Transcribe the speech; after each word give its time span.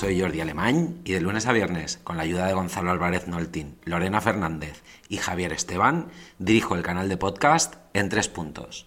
Soy 0.00 0.18
Jordi 0.18 0.40
Alemán 0.40 1.02
y 1.04 1.12
de 1.12 1.20
lunes 1.20 1.44
a 1.44 1.52
viernes, 1.52 2.00
con 2.04 2.16
la 2.16 2.22
ayuda 2.22 2.46
de 2.46 2.54
Gonzalo 2.54 2.90
Álvarez 2.90 3.28
Noltín, 3.28 3.76
Lorena 3.84 4.22
Fernández 4.22 4.82
y 5.10 5.18
Javier 5.18 5.52
Esteban, 5.52 6.08
dirijo 6.38 6.74
el 6.74 6.80
canal 6.80 7.10
de 7.10 7.18
podcast 7.18 7.74
En 7.92 8.08
Tres 8.08 8.28
Puntos. 8.28 8.86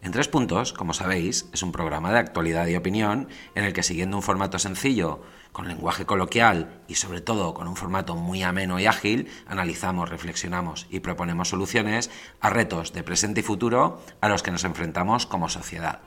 En 0.00 0.10
Tres 0.10 0.26
Puntos, 0.26 0.72
como 0.72 0.94
sabéis, 0.94 1.50
es 1.52 1.62
un 1.62 1.70
programa 1.70 2.14
de 2.14 2.18
actualidad 2.18 2.66
y 2.66 2.76
opinión 2.76 3.28
en 3.54 3.64
el 3.64 3.74
que 3.74 3.82
siguiendo 3.82 4.16
un 4.16 4.22
formato 4.22 4.58
sencillo, 4.58 5.20
con 5.52 5.68
lenguaje 5.68 6.06
coloquial 6.06 6.80
y 6.88 6.94
sobre 6.94 7.20
todo 7.20 7.52
con 7.52 7.68
un 7.68 7.76
formato 7.76 8.16
muy 8.16 8.42
ameno 8.42 8.80
y 8.80 8.86
ágil, 8.86 9.28
analizamos, 9.46 10.08
reflexionamos 10.08 10.86
y 10.88 11.00
proponemos 11.00 11.50
soluciones 11.50 12.10
a 12.40 12.48
retos 12.48 12.94
de 12.94 13.02
presente 13.02 13.40
y 13.40 13.42
futuro 13.42 14.02
a 14.22 14.30
los 14.30 14.42
que 14.42 14.50
nos 14.50 14.64
enfrentamos 14.64 15.26
como 15.26 15.50
sociedad. 15.50 16.00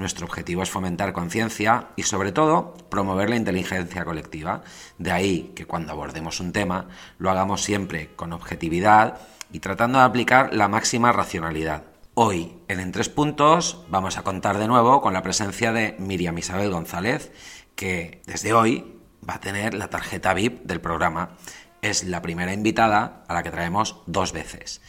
Nuestro 0.00 0.24
objetivo 0.24 0.62
es 0.62 0.70
fomentar 0.70 1.12
conciencia 1.12 1.88
y 1.94 2.04
sobre 2.04 2.32
todo 2.32 2.72
promover 2.88 3.28
la 3.28 3.36
inteligencia 3.36 4.02
colectiva. 4.02 4.62
De 4.96 5.12
ahí 5.12 5.52
que 5.54 5.66
cuando 5.66 5.92
abordemos 5.92 6.40
un 6.40 6.52
tema 6.52 6.88
lo 7.18 7.30
hagamos 7.30 7.62
siempre 7.62 8.08
con 8.16 8.32
objetividad 8.32 9.18
y 9.52 9.58
tratando 9.60 9.98
de 9.98 10.06
aplicar 10.06 10.54
la 10.54 10.68
máxima 10.68 11.12
racionalidad. 11.12 11.82
Hoy, 12.14 12.56
en 12.68 12.80
En 12.80 12.92
Tres 12.92 13.10
Puntos, 13.10 13.84
vamos 13.90 14.16
a 14.16 14.22
contar 14.22 14.56
de 14.56 14.68
nuevo 14.68 15.02
con 15.02 15.12
la 15.12 15.22
presencia 15.22 15.70
de 15.70 15.96
Miriam 15.98 16.38
Isabel 16.38 16.70
González, 16.70 17.30
que 17.74 18.22
desde 18.24 18.54
hoy 18.54 18.98
va 19.28 19.34
a 19.34 19.40
tener 19.40 19.74
la 19.74 19.90
tarjeta 19.90 20.32
VIP 20.32 20.62
del 20.64 20.80
programa. 20.80 21.36
Es 21.82 22.04
la 22.04 22.22
primera 22.22 22.54
invitada 22.54 23.24
a 23.28 23.34
la 23.34 23.42
que 23.42 23.50
traemos 23.50 24.00
dos 24.06 24.32
veces. 24.32 24.80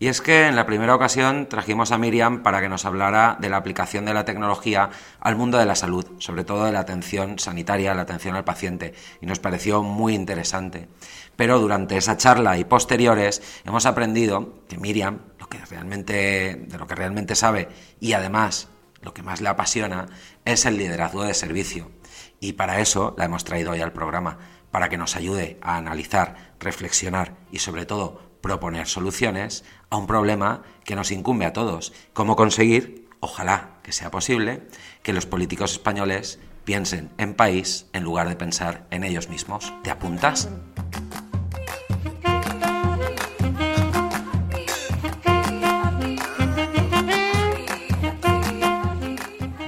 Y 0.00 0.06
es 0.06 0.20
que 0.20 0.46
en 0.46 0.54
la 0.54 0.64
primera 0.64 0.94
ocasión 0.94 1.48
trajimos 1.48 1.90
a 1.90 1.98
Miriam 1.98 2.44
para 2.44 2.60
que 2.60 2.68
nos 2.68 2.84
hablara 2.84 3.36
de 3.40 3.50
la 3.50 3.56
aplicación 3.56 4.04
de 4.04 4.14
la 4.14 4.24
tecnología 4.24 4.90
al 5.18 5.34
mundo 5.34 5.58
de 5.58 5.66
la 5.66 5.74
salud, 5.74 6.06
sobre 6.18 6.44
todo 6.44 6.64
de 6.66 6.72
la 6.72 6.78
atención 6.78 7.40
sanitaria, 7.40 7.94
la 7.94 8.02
atención 8.02 8.36
al 8.36 8.44
paciente, 8.44 8.94
y 9.20 9.26
nos 9.26 9.40
pareció 9.40 9.82
muy 9.82 10.14
interesante. 10.14 10.88
Pero 11.34 11.58
durante 11.58 11.96
esa 11.96 12.16
charla 12.16 12.58
y 12.58 12.64
posteriores 12.64 13.42
hemos 13.64 13.86
aprendido 13.86 14.62
que 14.68 14.78
Miriam, 14.78 15.18
lo 15.40 15.48
que 15.48 15.58
realmente, 15.64 16.54
de 16.68 16.78
lo 16.78 16.86
que 16.86 16.94
realmente 16.94 17.34
sabe 17.34 17.68
y 17.98 18.12
además 18.12 18.68
lo 19.00 19.14
que 19.14 19.22
más 19.24 19.40
le 19.40 19.48
apasiona 19.48 20.06
es 20.44 20.64
el 20.64 20.76
liderazgo 20.76 21.24
de 21.24 21.34
servicio. 21.34 21.90
Y 22.38 22.52
para 22.52 22.78
eso 22.78 23.16
la 23.18 23.24
hemos 23.24 23.42
traído 23.42 23.72
hoy 23.72 23.80
al 23.80 23.92
programa, 23.92 24.38
para 24.70 24.88
que 24.88 24.98
nos 24.98 25.16
ayude 25.16 25.58
a 25.60 25.76
analizar, 25.76 26.54
reflexionar 26.60 27.34
y 27.50 27.58
sobre 27.58 27.84
todo 27.84 28.27
proponer 28.40 28.86
soluciones 28.86 29.64
a 29.90 29.96
un 29.96 30.06
problema 30.06 30.62
que 30.84 30.96
nos 30.96 31.10
incumbe 31.10 31.46
a 31.46 31.52
todos. 31.52 31.92
¿Cómo 32.12 32.36
conseguir, 32.36 33.08
ojalá 33.20 33.78
que 33.82 33.92
sea 33.92 34.10
posible, 34.10 34.62
que 35.02 35.12
los 35.12 35.26
políticos 35.26 35.72
españoles 35.72 36.38
piensen 36.64 37.10
en 37.18 37.34
país 37.34 37.86
en 37.92 38.04
lugar 38.04 38.28
de 38.28 38.36
pensar 38.36 38.86
en 38.90 39.04
ellos 39.04 39.28
mismos? 39.28 39.72
¿Te 39.82 39.90
apuntas? 39.90 40.48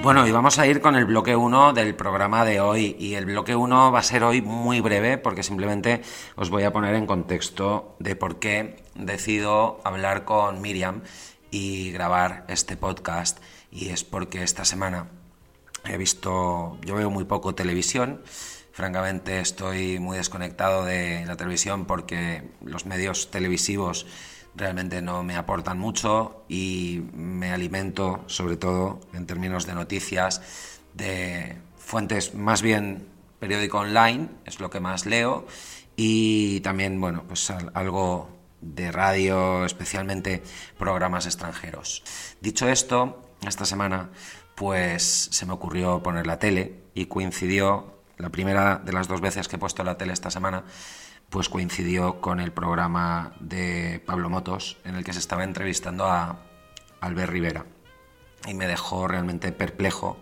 Bueno, 0.03 0.25
y 0.25 0.31
vamos 0.31 0.57
a 0.57 0.65
ir 0.65 0.81
con 0.81 0.95
el 0.95 1.05
bloque 1.05 1.35
1 1.35 1.73
del 1.73 1.93
programa 1.93 2.43
de 2.43 2.59
hoy. 2.59 2.95
Y 2.97 3.13
el 3.13 3.27
bloque 3.27 3.55
1 3.55 3.91
va 3.91 3.99
a 3.99 4.03
ser 4.03 4.23
hoy 4.23 4.41
muy 4.41 4.79
breve 4.79 5.19
porque 5.19 5.43
simplemente 5.43 6.01
os 6.35 6.49
voy 6.49 6.63
a 6.63 6.73
poner 6.73 6.95
en 6.95 7.05
contexto 7.05 7.95
de 7.99 8.15
por 8.15 8.39
qué 8.39 8.83
decido 8.95 9.79
hablar 9.83 10.25
con 10.25 10.59
Miriam 10.59 11.03
y 11.51 11.91
grabar 11.91 12.45
este 12.47 12.77
podcast. 12.77 13.37
Y 13.71 13.89
es 13.89 14.03
porque 14.03 14.41
esta 14.41 14.65
semana 14.65 15.05
he 15.85 15.97
visto, 15.97 16.79
yo 16.83 16.95
veo 16.95 17.11
muy 17.11 17.25
poco 17.25 17.53
televisión. 17.53 18.23
Francamente 18.71 19.39
estoy 19.39 19.99
muy 19.99 20.17
desconectado 20.17 20.83
de 20.83 21.27
la 21.27 21.37
televisión 21.37 21.85
porque 21.85 22.49
los 22.65 22.87
medios 22.87 23.29
televisivos 23.29 24.07
realmente 24.55 25.01
no 25.01 25.23
me 25.23 25.35
aportan 25.35 25.79
mucho 25.79 26.43
y 26.49 27.01
me 27.13 27.51
alimento, 27.51 28.23
sobre 28.27 28.57
todo 28.57 28.99
en 29.13 29.25
términos 29.25 29.65
de 29.65 29.73
noticias, 29.73 30.41
de 30.93 31.57
fuentes 31.77 32.33
más 32.33 32.61
bien 32.61 33.07
periódico 33.39 33.79
online, 33.79 34.29
es 34.45 34.59
lo 34.59 34.69
que 34.69 34.79
más 34.79 35.05
leo, 35.05 35.47
y 35.95 36.59
también, 36.61 36.99
bueno, 37.01 37.23
pues 37.27 37.49
algo 37.49 38.29
de 38.61 38.91
radio, 38.91 39.65
especialmente 39.65 40.43
programas 40.77 41.25
extranjeros. 41.25 42.03
Dicho 42.39 42.69
esto, 42.69 43.31
esta 43.45 43.65
semana 43.65 44.09
pues 44.55 45.29
se 45.31 45.45
me 45.47 45.53
ocurrió 45.53 46.03
poner 46.03 46.27
la 46.27 46.37
tele 46.37 46.83
y 46.93 47.05
coincidió 47.05 48.00
la 48.21 48.29
primera 48.29 48.77
de 48.77 48.93
las 48.93 49.07
dos 49.07 49.19
veces 49.19 49.47
que 49.47 49.55
he 49.55 49.59
puesto 49.59 49.83
la 49.83 49.97
tele 49.97 50.13
esta 50.13 50.31
semana 50.31 50.63
pues 51.29 51.49
coincidió 51.49 52.19
con 52.19 52.39
el 52.39 52.51
programa 52.51 53.33
de 53.39 54.03
Pablo 54.05 54.29
Motos 54.29 54.77
en 54.83 54.95
el 54.95 55.03
que 55.03 55.13
se 55.13 55.19
estaba 55.19 55.43
entrevistando 55.43 56.05
a 56.05 56.39
Albert 56.99 57.31
Rivera. 57.31 57.65
Y 58.45 58.53
me 58.53 58.67
dejó 58.67 59.07
realmente 59.07 59.51
perplejo 59.53 60.17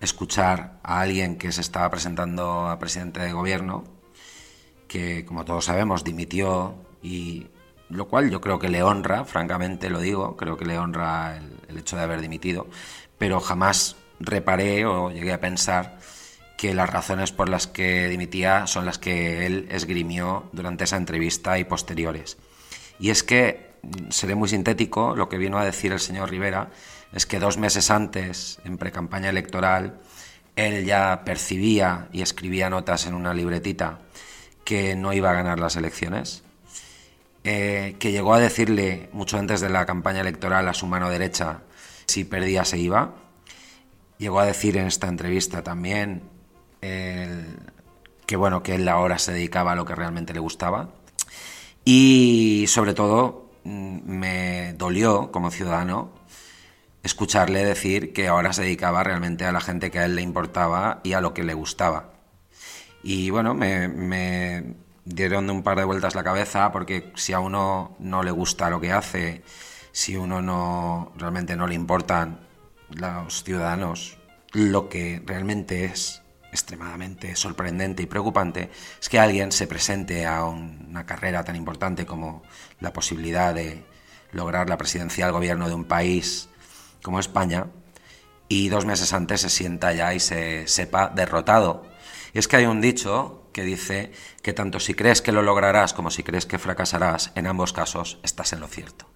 escuchar 0.00 0.78
a 0.82 1.00
alguien 1.00 1.38
que 1.38 1.52
se 1.52 1.62
estaba 1.62 1.90
presentando 1.90 2.68
a 2.68 2.78
presidente 2.78 3.20
de 3.20 3.32
gobierno 3.32 3.84
que 4.88 5.24
como 5.24 5.44
todos 5.44 5.64
sabemos 5.64 6.04
dimitió 6.04 6.74
y 7.02 7.46
lo 7.88 8.06
cual 8.08 8.30
yo 8.30 8.40
creo 8.40 8.58
que 8.58 8.68
le 8.68 8.82
honra, 8.82 9.24
francamente 9.24 9.88
lo 9.88 10.00
digo, 10.00 10.36
creo 10.36 10.56
que 10.56 10.66
le 10.66 10.78
honra 10.78 11.38
el, 11.38 11.50
el 11.68 11.78
hecho 11.78 11.96
de 11.96 12.02
haber 12.02 12.20
dimitido, 12.20 12.66
pero 13.16 13.40
jamás 13.40 13.96
reparé 14.20 14.84
o 14.84 15.10
llegué 15.10 15.32
a 15.32 15.40
pensar 15.40 15.98
que 16.56 16.74
las 16.74 16.90
razones 16.90 17.32
por 17.32 17.48
las 17.48 17.66
que 17.66 18.08
dimitía 18.08 18.66
son 18.66 18.86
las 18.86 18.98
que 18.98 19.46
él 19.46 19.68
esgrimió 19.70 20.48
durante 20.52 20.84
esa 20.84 20.96
entrevista 20.96 21.58
y 21.58 21.64
posteriores. 21.64 22.38
Y 22.98 23.10
es 23.10 23.22
que, 23.22 23.74
seré 24.08 24.34
muy 24.34 24.48
sintético, 24.48 25.14
lo 25.14 25.28
que 25.28 25.38
vino 25.38 25.58
a 25.58 25.64
decir 25.64 25.92
el 25.92 26.00
señor 26.00 26.30
Rivera 26.30 26.70
es 27.12 27.26
que 27.26 27.38
dos 27.38 27.58
meses 27.58 27.90
antes, 27.90 28.58
en 28.64 28.78
precampaña 28.78 29.28
electoral, 29.28 30.00
él 30.56 30.84
ya 30.84 31.22
percibía 31.24 32.08
y 32.12 32.22
escribía 32.22 32.70
notas 32.70 33.06
en 33.06 33.14
una 33.14 33.34
libretita 33.34 34.00
que 34.64 34.96
no 34.96 35.12
iba 35.12 35.30
a 35.30 35.34
ganar 35.34 35.60
las 35.60 35.76
elecciones, 35.76 36.42
eh, 37.44 37.96
que 37.98 38.10
llegó 38.10 38.34
a 38.34 38.40
decirle 38.40 39.08
mucho 39.12 39.38
antes 39.38 39.60
de 39.60 39.68
la 39.68 39.86
campaña 39.86 40.22
electoral 40.22 40.66
a 40.68 40.74
su 40.74 40.86
mano 40.86 41.10
derecha 41.10 41.60
si 42.06 42.24
perdía 42.24 42.64
se 42.64 42.78
iba, 42.78 43.14
llegó 44.18 44.40
a 44.40 44.46
decir 44.46 44.76
en 44.78 44.86
esta 44.86 45.08
entrevista 45.08 45.62
también 45.62 46.22
que 46.80 48.36
bueno, 48.36 48.62
que 48.62 48.74
él 48.74 48.88
ahora 48.88 49.18
se 49.18 49.32
dedicaba 49.32 49.72
a 49.72 49.76
lo 49.76 49.84
que 49.84 49.94
realmente 49.94 50.34
le 50.34 50.40
gustaba. 50.40 50.90
Y 51.84 52.64
sobre 52.68 52.94
todo 52.94 53.50
mm, 53.64 53.98
me 54.04 54.74
dolió 54.74 55.30
como 55.30 55.50
ciudadano 55.50 56.10
escucharle 57.02 57.64
decir 57.64 58.12
que 58.12 58.28
ahora 58.28 58.52
se 58.52 58.62
dedicaba 58.62 59.04
realmente 59.04 59.44
a 59.44 59.52
la 59.52 59.60
gente 59.60 59.90
que 59.92 60.00
a 60.00 60.04
él 60.06 60.16
le 60.16 60.22
importaba 60.22 61.00
y 61.04 61.12
a 61.12 61.20
lo 61.20 61.32
que 61.32 61.44
le 61.44 61.54
gustaba. 61.54 62.10
Y 63.02 63.30
bueno, 63.30 63.54
me, 63.54 63.86
me 63.86 64.74
dieron 65.04 65.48
un 65.48 65.62
par 65.62 65.78
de 65.78 65.84
vueltas 65.84 66.16
la 66.16 66.24
cabeza 66.24 66.72
porque 66.72 67.12
si 67.14 67.32
a 67.32 67.38
uno 67.38 67.96
no 68.00 68.24
le 68.24 68.32
gusta 68.32 68.70
lo 68.70 68.80
que 68.80 68.92
hace, 68.92 69.42
si 69.92 70.16
uno 70.16 70.42
no 70.42 71.12
realmente 71.16 71.54
no 71.56 71.68
le 71.68 71.76
importan 71.76 72.40
los 72.90 73.44
ciudadanos, 73.44 74.18
lo 74.52 74.88
que 74.88 75.22
realmente 75.24 75.84
es 75.84 76.22
extremadamente 76.56 77.36
sorprendente 77.36 78.02
y 78.02 78.06
preocupante 78.06 78.70
es 79.00 79.08
que 79.08 79.18
alguien 79.18 79.52
se 79.52 79.66
presente 79.66 80.26
a 80.26 80.44
una 80.44 81.04
carrera 81.04 81.44
tan 81.44 81.54
importante 81.54 82.06
como 82.06 82.42
la 82.80 82.92
posibilidad 82.92 83.54
de 83.54 83.84
lograr 84.32 84.68
la 84.68 84.78
presidencia 84.78 85.26
del 85.26 85.34
gobierno 85.34 85.68
de 85.68 85.74
un 85.74 85.84
país 85.84 86.48
como 87.02 87.20
España 87.20 87.66
y 88.48 88.68
dos 88.68 88.86
meses 88.86 89.12
antes 89.12 89.42
se 89.42 89.50
sienta 89.50 89.92
ya 89.92 90.14
y 90.14 90.20
se 90.20 90.66
sepa 90.66 91.12
derrotado. 91.14 91.84
Y 92.32 92.38
es 92.38 92.48
que 92.48 92.56
hay 92.56 92.66
un 92.66 92.80
dicho 92.80 93.48
que 93.52 93.62
dice 93.62 94.12
que 94.42 94.52
tanto 94.52 94.80
si 94.80 94.94
crees 94.94 95.22
que 95.22 95.32
lo 95.32 95.42
lograrás 95.42 95.92
como 95.92 96.10
si 96.10 96.22
crees 96.22 96.46
que 96.46 96.58
fracasarás, 96.58 97.32
en 97.34 97.46
ambos 97.46 97.72
casos 97.72 98.18
estás 98.22 98.52
en 98.52 98.60
lo 98.60 98.68
cierto. 98.68 99.06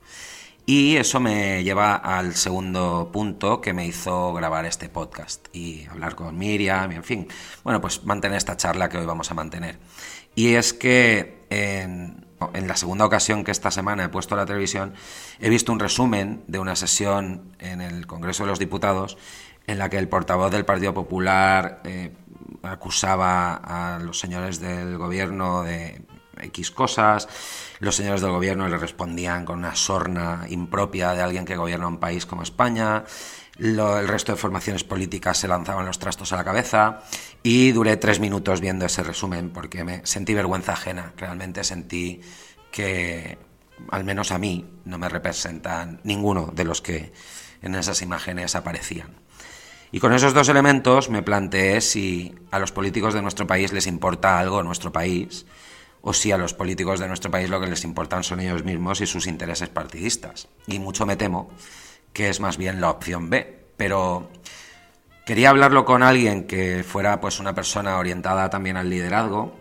Y 0.73 0.99
eso 0.99 1.19
me 1.19 1.65
lleva 1.65 1.97
al 1.97 2.37
segundo 2.37 3.11
punto 3.13 3.61
que 3.61 3.73
me 3.73 3.87
hizo 3.87 4.33
grabar 4.33 4.67
este 4.67 4.89
podcast 4.89 5.49
y 5.53 5.85
hablar 5.87 6.15
con 6.15 6.39
Miriam 6.39 6.93
y 6.93 6.95
en 6.95 7.03
fin, 7.03 7.27
bueno, 7.65 7.81
pues 7.81 8.05
mantener 8.05 8.39
esta 8.39 8.57
charla 8.57 8.89
que 8.89 8.97
hoy 8.97 9.05
vamos 9.05 9.33
a 9.33 9.35
mantener. 9.35 9.81
Y 10.37 10.55
es 10.55 10.73
que 10.73 11.45
en, 11.51 12.25
la 12.55 12.77
segunda 12.77 13.05
ocasión 13.05 13.43
que 13.43 13.51
esta 13.51 13.73
semana 13.73 14.05
he 14.05 14.09
puesto 14.11 14.37
la 14.37 14.47
televisión, 14.47 14.95
he 15.41 15.51
visto 15.51 15.73
un 15.73 15.81
resumen 15.81 16.45
de 16.47 16.61
una 16.61 16.77
sesión 16.77 17.57
en 17.59 17.81
el 17.81 18.07
Congreso 18.07 18.45
de 18.45 18.51
los 18.51 18.61
Diputados 18.61 19.19
en 19.67 19.77
la 19.77 19.91
que 19.91 19.99
el 19.99 20.09
portavoz 20.09 20.53
del 20.53 20.65
Partido 20.65 20.95
Popular 20.95 21.81
eh, 21.83 22.13
acusaba 22.63 23.55
a 23.55 23.99
los 23.99 24.21
señores 24.21 24.61
del 24.61 24.99
gobierno 24.99 25.65
de 25.65 26.03
X 26.45 26.71
cosas, 26.71 27.29
los 27.79 27.97
señores 27.97 28.21
del 28.21 28.31
gobierno 28.31 28.69
le 28.69 28.77
respondían 28.77 29.45
con 29.45 29.59
una 29.59 29.75
sorna 29.75 30.47
impropia 30.49 31.13
de 31.13 31.23
alguien 31.23 31.45
que 31.45 31.57
gobierna 31.57 31.89
un 31.89 31.99
país 31.99 32.27
como 32.27 32.43
España, 32.43 33.05
el 33.59 34.09
resto 34.09 34.33
de 34.33 34.39
formaciones 34.39 34.85
políticas 34.85 35.39
se 35.39 35.49
lanzaban 35.49 35.85
los 35.85 35.99
trastos 35.99 36.33
a 36.33 36.37
la 36.37 36.45
cabeza 36.45 37.03
y 37.43 37.73
duré 37.73 37.97
tres 37.99 38.19
minutos 38.19 38.61
viendo 38.61 38.87
ese 38.87 39.03
resumen 39.03 39.51
porque 39.51 39.85
me 39.85 40.05
sentí 40.07 40.33
vergüenza 40.33 40.73
ajena, 40.73 41.13
realmente 41.17 41.63
sentí 41.63 42.23
que 42.71 43.39
al 43.91 44.05
menos 44.05 44.33
a 44.33 44.39
mí 44.39 44.67
no 44.85 44.99
me 44.99 45.09
representan 45.09 46.01
ninguno 46.05 46.53
de 46.55 46.65
los 46.65 46.81
que 46.81 47.13
en 47.63 47.75
esas 47.75 48.01
imágenes 48.03 48.55
aparecían. 48.55 49.21
Y 49.93 49.99
con 49.99 50.13
esos 50.13 50.35
dos 50.35 50.49
elementos 50.49 51.11
me 51.11 51.23
planteé 51.23 51.81
si 51.81 52.35
a 52.51 52.59
los 52.59 52.73
políticos 52.73 53.13
de 53.13 53.23
nuestro 53.23 53.47
país 53.47 53.73
les 53.73 53.87
importa 53.87 54.39
algo 54.39 54.63
nuestro 54.63 54.93
país 54.93 55.47
o 56.03 56.13
si 56.13 56.33
a 56.33 56.39
los 56.39 56.55
políticos 56.55 57.01
de 57.01 57.09
nuestro 57.09 57.31
país 57.31 57.51
lo 57.51 57.61
que 57.61 57.67
les 57.67 57.85
importan 57.85 58.25
son 58.25 58.41
ellos 58.41 58.65
mismos 58.65 59.01
y 59.01 59.07
sus 59.07 59.27
intereses 59.27 59.69
partidistas. 59.69 60.49
Y 60.67 60.79
mucho 60.79 61.07
me 61.07 61.17
temo 61.17 61.51
que 62.13 62.29
es 62.29 62.41
más 62.41 62.57
bien 62.57 62.81
la 62.81 62.91
opción 62.91 63.31
B. 63.31 63.59
Pero 63.77 64.31
quería 65.25 65.51
hablarlo 65.51 65.85
con 65.85 66.03
alguien 66.03 66.47
que 66.47 66.85
fuera 66.85 67.21
pues 67.21 67.41
una 67.41 67.55
persona 67.55 67.99
orientada 67.99 68.51
también 68.51 68.77
al 68.77 68.91
liderazgo 68.91 69.57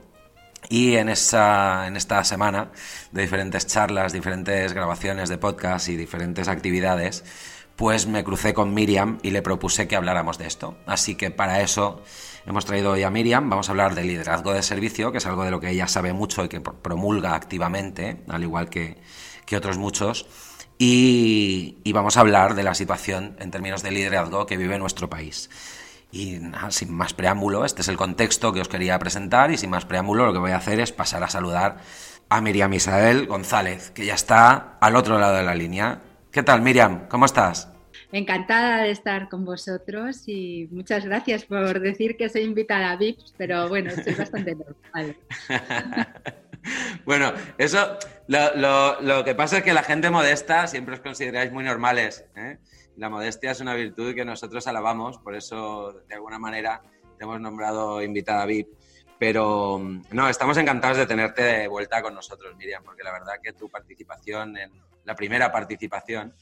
y 0.68 0.95
en, 0.95 1.09
esa, 1.09 1.88
en 1.88 1.95
esta 1.95 2.24
semana 2.24 2.71
de 3.12 3.21
diferentes 3.21 3.65
charlas, 3.65 4.12
diferentes 4.12 4.74
grabaciones 4.74 5.30
de 5.30 5.38
podcast 5.38 5.88
y 5.88 5.95
diferentes 5.95 6.50
actividades, 6.50 7.24
pues 7.77 8.07
me 8.07 8.25
crucé 8.25 8.53
con 8.53 8.74
Miriam 8.74 9.19
y 9.21 9.31
le 9.31 9.42
propuse 9.42 9.88
que 9.88 9.95
habláramos 9.95 10.38
de 10.38 10.47
esto. 10.47 10.77
Así 10.85 11.15
que 11.15 11.31
para 11.31 11.62
eso 11.62 12.03
hemos 12.45 12.65
traído 12.65 12.91
hoy 12.91 13.03
a 13.03 13.09
Miriam, 13.09 13.50
vamos 13.50 13.69
a 13.69 13.71
hablar 13.71 13.95
de 13.95 14.03
liderazgo 14.03 14.53
de 14.53 14.63
servicio, 14.63 15.12
que 15.12 15.19
es 15.19 15.25
algo 15.25 15.44
de 15.44 15.51
lo 15.51 15.59
que 15.59 15.69
ella 15.69 15.88
sabe 15.88 16.13
mucho 16.13 16.44
y 16.44 16.50
que 16.50 16.62
promulga 16.62 17.36
activamente, 17.36 18.21
al 18.27 18.44
igual 18.44 18.69
que, 18.69 18.97
otros 19.56 19.77
muchos. 19.77 20.27
Y, 20.77 21.81
vamos 21.91 22.18
a 22.18 22.21
hablar 22.21 22.56
de 22.56 22.63
la 22.63 22.75
situación 22.75 23.36
en 23.39 23.51
términos 23.51 23.83
de 23.83 23.91
liderazgo 23.91 24.45
que 24.45 24.57
vive 24.57 24.77
nuestro 24.77 25.09
país. 25.09 25.50
Y 26.12 26.39
sin 26.69 26.94
más 26.94 27.13
preámbulo, 27.13 27.65
este 27.65 27.81
es 27.81 27.88
el 27.88 27.97
contexto 27.97 28.53
que 28.53 28.62
os 28.62 28.68
quería 28.68 28.97
presentar 28.97 29.51
y 29.51 29.57
sin 29.57 29.69
más 29.69 29.85
preámbulo 29.85 30.25
lo 30.25 30.33
que 30.33 30.39
voy 30.39 30.51
a 30.51 30.57
hacer 30.57 30.80
es 30.80 30.92
pasar 30.92 31.24
a 31.24 31.30
saludar 31.30 31.77
a 32.30 32.42
Miriam 32.42 32.74
Isabel 32.74 33.27
González, 33.27 33.92
que 33.92 34.06
ya 34.06 34.13
está 34.13 34.77
al 34.80 34.95
otro 34.95 35.19
lado 35.19 35.35
de 35.35 35.44
la 35.44 35.56
línea. 35.56 36.01
¿Qué 36.31 36.44
tal, 36.44 36.62
Miriam? 36.62 37.07
¿Cómo 37.09 37.25
estás? 37.25 37.69
Encantada 38.11 38.81
de 38.83 38.91
estar 38.91 39.29
con 39.29 39.45
vosotros 39.45 40.23
y 40.27 40.67
muchas 40.71 41.06
gracias 41.06 41.45
por 41.45 41.79
decir 41.79 42.17
que 42.17 42.27
soy 42.27 42.41
invitada 42.41 42.91
a 42.91 42.95
VIPs, 42.95 43.35
pero 43.38 43.69
bueno, 43.69 43.91
soy 43.91 44.15
bastante 44.15 44.56
normal. 44.94 45.15
bueno, 47.06 47.33
eso, 47.59 47.97
lo, 48.27 49.23
que 49.23 49.35
pasa 49.35 49.59
es 49.59 49.63
que 49.63 49.73
la 49.73 49.83
gente 49.83 50.09
modesta 50.09 50.65
siempre 50.65 50.95
os 50.95 51.01
consideráis 51.01 51.51
muy 51.51 51.63
normales. 51.63 52.25
¿eh? 52.35 52.57
La 52.97 53.09
modestia 53.09 53.51
es 53.51 53.61
una 53.61 53.75
virtud 53.75 54.15
que 54.15 54.25
nosotros 54.25 54.65
alabamos, 54.65 55.19
por 55.19 55.35
eso 55.35 56.01
de 56.07 56.15
alguna 56.15 56.39
manera 56.39 56.81
te 57.15 57.25
hemos 57.25 57.39
nombrado 57.39 58.01
invitada 58.01 58.45
VIP. 58.45 58.69
Pero 59.19 59.79
no, 60.11 60.29
estamos 60.29 60.57
encantados 60.57 60.97
de 60.97 61.06
tenerte 61.06 61.44
de 61.44 61.67
vuelta 61.67 62.01
con 62.01 62.15
nosotros, 62.15 62.56
Miriam, 62.56 62.81
porque 62.83 63.03
la 63.03 63.11
verdad 63.11 63.33
que 63.44 63.53
tu 63.53 63.69
participación 63.69 64.57
en 64.57 64.71
la 65.03 65.13
primera 65.13 65.51
participación 65.51 66.33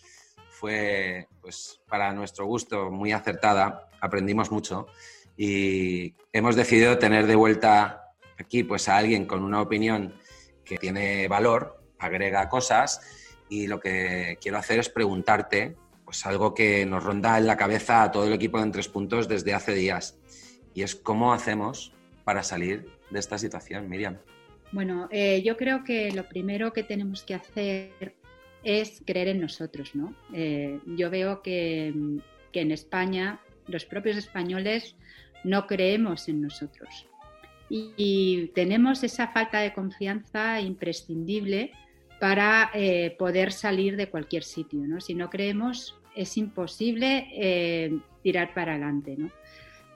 fue, 0.59 1.27
pues, 1.39 1.81
para 1.88 2.12
nuestro 2.13 2.45
gusto, 2.45 2.89
muy 2.89 3.12
acertada. 3.12 3.89
Aprendimos 4.01 4.51
mucho 4.51 4.88
y 5.36 6.15
hemos 6.33 6.56
decidido 6.56 6.98
tener 6.98 7.27
de 7.27 7.36
vuelta 7.36 8.13
aquí, 8.39 8.63
pues, 8.63 8.89
a 8.89 8.98
alguien 8.98 9.25
con 9.25 9.44
una 9.44 9.62
opinión 9.62 10.15
que 10.65 10.77
tiene 10.77 11.27
valor, 11.27 11.83
agrega 12.00 12.50
cosas 12.50 13.01
y 13.50 13.68
lo 13.68 13.80
que 13.80 14.38
quiero 14.42 14.57
hacer 14.57 14.80
es 14.80 14.89
preguntarte, 14.89 15.77
pues, 16.04 16.25
algo 16.25 16.56
que 16.56 16.86
nos 16.86 17.03
ronda 17.03 17.38
en 17.38 17.45
la 17.45 17.56
cabeza 17.56 18.01
a 18.01 18.12
todo 18.12 18.25
el 18.25 18.33
equipo 18.33 18.57
de 18.57 18.63
En 18.63 18.71
Tres 18.71 18.88
Puntos 18.88 19.27
desde 19.27 19.53
hace 19.53 19.75
días 19.75 20.18
y 20.74 20.81
es 20.81 20.95
cómo 20.95 21.33
hacemos 21.33 21.94
para 22.24 22.42
salir 22.42 22.89
de 23.12 23.19
esta 23.19 23.38
situación, 23.38 23.88
Miriam. 23.88 24.18
Bueno, 24.71 25.07
eh, 25.12 25.42
yo 25.44 25.56
creo 25.56 25.83
que 25.83 26.12
lo 26.12 26.27
primero 26.27 26.74
que 26.74 26.83
tenemos 26.83 27.24
que 27.24 27.36
hacer 27.36 28.16
es 28.63 29.01
creer 29.06 29.30
en 29.30 29.42
nosotros, 29.42 29.95
¿no? 29.95 30.15
Eh, 30.33 30.80
yo 30.86 31.09
veo 31.09 31.42
que, 31.42 31.94
en 32.54 32.71
España 32.71 33.39
los 33.68 33.86
propios 33.86 34.18
españoles 34.18 34.95
no 35.44 35.68
creemos 35.68 36.27
en 36.27 36.42
nosotros 36.42 37.06
y, 37.69 38.51
tenemos 38.56 39.04
esa 39.04 39.27
falta 39.27 39.59
de 39.59 39.74
confianza 39.74 40.59
imprescindible 40.59 41.71
para 42.19 42.71
eh, 42.74 43.15
poder 43.19 43.51
salir 43.51 43.95
de 43.95 44.09
cualquier 44.09 44.44
sitio, 44.44 44.80
¿no? 44.88 45.00
Si 45.01 45.13
no 45.13 45.30
creemos 45.30 46.00
es 46.15 46.36
imposible 46.36 47.27
eh, 47.36 47.95
tirar 48.24 48.56
para 48.56 48.71
adelante, 48.71 49.15
¿no? 49.15 49.30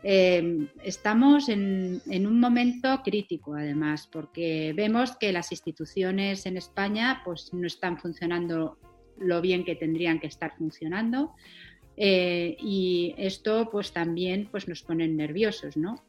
Em, 0.04 0.68
estamos 0.84 1.48
en, 1.48 2.02
un 2.08 2.40
momento 2.40 3.02
crítico, 3.04 3.54
además, 3.54 4.10
porque 4.12 4.74
vemos 4.76 5.16
que 5.18 5.32
las 5.32 5.52
instituciones 5.52 6.46
en 6.46 6.58
España 6.58 7.22
pues, 7.24 7.54
no 7.54 7.68
están 7.68 8.00
funcionando 8.00 8.78
lo 9.20 9.42
bien 9.42 9.64
que 9.64 9.76
tendrían 9.76 10.20
que 10.20 10.28
estar 10.28 10.56
funcionando. 10.58 11.34
Eh, 11.98 12.56
y 12.60 13.14
esto 13.18 13.70
pues 13.70 13.92
también 13.92 14.48
pues, 14.50 14.68
nos 14.68 14.82
pone 14.82 15.08
nerviosos, 15.08 15.78
¿no? 15.78 16.04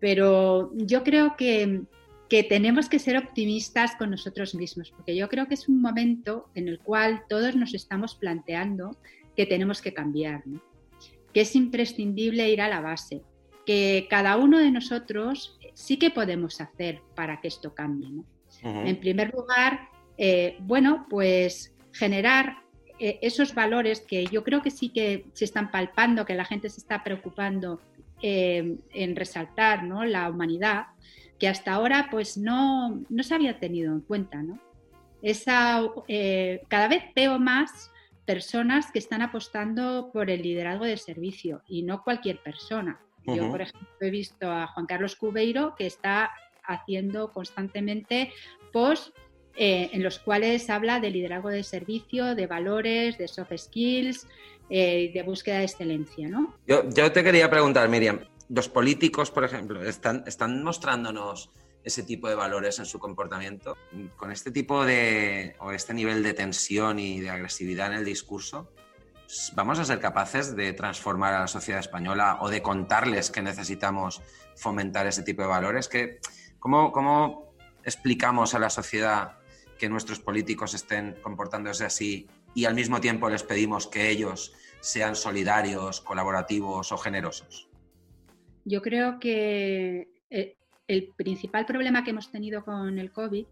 Pero 0.00 0.72
yo 0.74 1.02
creo 1.02 1.36
que, 1.36 1.82
que 2.30 2.42
tenemos 2.42 2.88
que 2.88 2.98
ser 2.98 3.18
optimistas 3.18 3.96
con 3.96 4.10
nosotros 4.10 4.54
mismos, 4.54 4.92
porque 4.92 5.14
yo 5.14 5.28
creo 5.28 5.46
que 5.46 5.54
es 5.54 5.68
un 5.68 5.82
momento 5.82 6.48
en 6.54 6.68
el 6.68 6.78
cual 6.78 7.24
todos 7.28 7.54
nos 7.54 7.74
estamos 7.74 8.14
planteando 8.14 8.96
que 9.36 9.44
tenemos 9.44 9.82
que 9.82 9.92
cambiar. 9.92 10.46
¿no? 10.46 10.62
Que 11.36 11.42
es 11.42 11.54
imprescindible 11.54 12.48
ir 12.48 12.62
a 12.62 12.68
la 12.70 12.80
base, 12.80 13.20
que 13.66 14.06
cada 14.08 14.38
uno 14.38 14.58
de 14.58 14.70
nosotros 14.70 15.58
sí 15.74 15.98
que 15.98 16.08
podemos 16.08 16.62
hacer 16.62 17.02
para 17.14 17.42
que 17.42 17.48
esto 17.48 17.74
cambie. 17.74 18.08
En 18.62 18.96
primer 18.96 19.34
lugar, 19.34 19.90
eh, 20.16 20.56
bueno, 20.60 21.06
pues 21.10 21.76
generar 21.92 22.60
eh, 22.98 23.18
esos 23.20 23.54
valores 23.54 24.00
que 24.00 24.24
yo 24.24 24.42
creo 24.44 24.62
que 24.62 24.70
sí 24.70 24.88
que 24.88 25.26
se 25.34 25.44
están 25.44 25.70
palpando, 25.70 26.24
que 26.24 26.34
la 26.34 26.46
gente 26.46 26.70
se 26.70 26.80
está 26.80 27.04
preocupando 27.04 27.82
eh, 28.22 28.78
en 28.94 29.14
resaltar 29.14 29.82
¿no? 29.84 30.06
la 30.06 30.30
humanidad, 30.30 30.86
que 31.38 31.48
hasta 31.48 31.74
ahora 31.74 32.08
pues 32.10 32.38
no, 32.38 33.02
no 33.10 33.22
se 33.22 33.34
había 33.34 33.60
tenido 33.60 33.92
en 33.92 34.00
cuenta. 34.00 34.42
¿no? 34.42 34.58
Esa, 35.20 35.82
cada 36.68 36.88
vez 36.88 37.02
veo 37.14 37.38
más 37.38 37.90
personas 38.26 38.90
que 38.92 38.98
están 38.98 39.22
apostando 39.22 40.10
por 40.12 40.30
el 40.30 40.42
liderazgo 40.42 40.84
del 40.84 40.98
servicio 40.98 41.62
y 41.66 41.82
no 41.82 42.02
cualquier 42.02 42.42
persona. 42.42 43.00
Yo, 43.24 43.50
por 43.50 43.62
ejemplo, 43.62 43.88
he 44.00 44.10
visto 44.10 44.50
a 44.50 44.68
Juan 44.68 44.86
Carlos 44.86 45.16
Cubeiro 45.16 45.74
que 45.76 45.86
está 45.86 46.30
haciendo 46.64 47.32
constantemente 47.32 48.32
posts 48.72 49.12
eh, 49.56 49.90
en 49.92 50.02
los 50.02 50.18
cuales 50.18 50.68
habla 50.68 51.00
de 51.00 51.10
liderazgo 51.10 51.48
de 51.48 51.62
servicio, 51.62 52.34
de 52.34 52.46
valores, 52.46 53.16
de 53.18 53.26
soft 53.26 53.52
skills, 53.56 54.28
eh, 54.68 55.10
de 55.14 55.22
búsqueda 55.22 55.58
de 55.58 55.64
excelencia. 55.64 56.28
¿no? 56.28 56.54
Yo, 56.66 56.88
yo, 56.90 57.10
te 57.10 57.24
quería 57.24 57.48
preguntar, 57.48 57.88
Miriam, 57.88 58.20
los 58.48 58.68
políticos, 58.68 59.30
por 59.30 59.44
ejemplo, 59.44 59.82
están, 59.82 60.24
están 60.26 60.62
mostrándonos 60.62 61.50
ese 61.86 62.02
tipo 62.02 62.28
de 62.28 62.34
valores 62.34 62.80
en 62.80 62.84
su 62.84 62.98
comportamiento. 62.98 63.76
Con 64.16 64.32
este 64.32 64.50
tipo 64.50 64.84
de, 64.84 65.54
o 65.60 65.70
este 65.70 65.94
nivel 65.94 66.20
de 66.24 66.34
tensión 66.34 66.98
y 66.98 67.20
de 67.20 67.30
agresividad 67.30 67.92
en 67.92 67.98
el 68.00 68.04
discurso, 68.04 68.72
¿vamos 69.54 69.78
a 69.78 69.84
ser 69.84 70.00
capaces 70.00 70.56
de 70.56 70.72
transformar 70.72 71.34
a 71.34 71.40
la 71.42 71.46
sociedad 71.46 71.78
española 71.78 72.38
o 72.40 72.50
de 72.50 72.60
contarles 72.60 73.30
que 73.30 73.40
necesitamos 73.40 74.20
fomentar 74.56 75.06
ese 75.06 75.22
tipo 75.22 75.42
de 75.42 75.48
valores? 75.48 75.88
¿Que, 75.88 76.18
cómo, 76.58 76.90
¿Cómo 76.90 77.54
explicamos 77.84 78.56
a 78.56 78.58
la 78.58 78.68
sociedad 78.68 79.38
que 79.78 79.88
nuestros 79.88 80.18
políticos 80.18 80.74
estén 80.74 81.14
comportándose 81.22 81.84
así 81.84 82.26
y 82.52 82.64
al 82.64 82.74
mismo 82.74 83.00
tiempo 83.00 83.30
les 83.30 83.44
pedimos 83.44 83.86
que 83.86 84.10
ellos 84.10 84.52
sean 84.80 85.14
solidarios, 85.14 86.00
colaborativos 86.00 86.90
o 86.90 86.98
generosos? 86.98 87.68
Yo 88.64 88.82
creo 88.82 89.20
que 89.20 90.08
eh, 90.30 90.56
el 90.88 91.12
principal 91.16 91.66
problema 91.66 92.04
que 92.04 92.10
hemos 92.10 92.30
tenido 92.30 92.64
con 92.64 92.98
el 92.98 93.10
COVID 93.10 93.46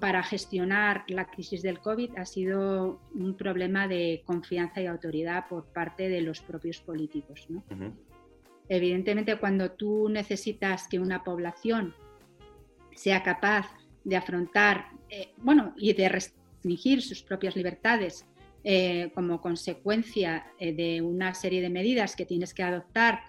para 0.00 0.22
gestionar 0.22 1.04
la 1.08 1.30
crisis 1.30 1.62
del 1.62 1.80
COVID 1.80 2.18
ha 2.18 2.26
sido 2.26 3.00
un 3.14 3.36
problema 3.36 3.88
de 3.88 4.22
confianza 4.26 4.82
y 4.82 4.86
autoridad 4.86 5.48
por 5.48 5.72
parte 5.72 6.08
de 6.08 6.20
los 6.20 6.40
propios 6.40 6.80
políticos. 6.80 7.48
Evidentemente, 8.68 9.38
cuando 9.38 9.70
tú 9.70 10.08
necesitas 10.10 10.88
que 10.88 10.98
una 10.98 11.24
población 11.24 11.94
sea 12.94 13.22
capaz 13.22 13.70
de 14.04 14.16
afrontar 14.16 14.90
eh, 15.08 15.32
bueno, 15.38 15.74
y 15.76 15.92
de 15.92 16.08
restringir 16.08 17.00
sus 17.02 17.22
propias 17.22 17.56
libertades 17.56 18.26
eh, 18.64 19.10
como 19.14 19.40
consecuencia 19.40 20.46
eh, 20.58 20.74
de 20.74 21.00
una 21.00 21.32
serie 21.32 21.62
de 21.62 21.70
medidas 21.70 22.16
que 22.16 22.26
tienes 22.26 22.52
que 22.52 22.62
adoptar 22.62 23.22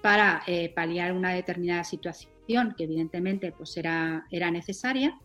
para 0.00 0.42
paliar 0.74 1.12
una 1.12 1.34
determinada 1.34 1.84
situación, 1.84 2.32
que 2.76 2.84
evidentemente 2.84 3.52
pues 3.52 3.76
era, 3.76 4.26
era 4.30 4.50
necesaria, 4.50 5.18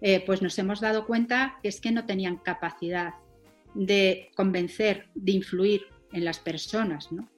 eh, 0.00 0.22
pues 0.24 0.42
nos 0.42 0.58
hemos 0.58 0.80
dado 0.80 1.06
cuenta 1.06 1.58
que 1.62 1.68
es 1.68 1.80
que 1.80 1.92
no 1.92 2.04
tenían 2.04 2.36
capacidad 2.36 3.14
de 3.74 4.30
convencer, 4.36 5.08
de 5.14 5.32
influir 5.32 5.82
en 6.12 6.24
las 6.24 6.38
personas. 6.38 7.10
¿no? 7.12 7.28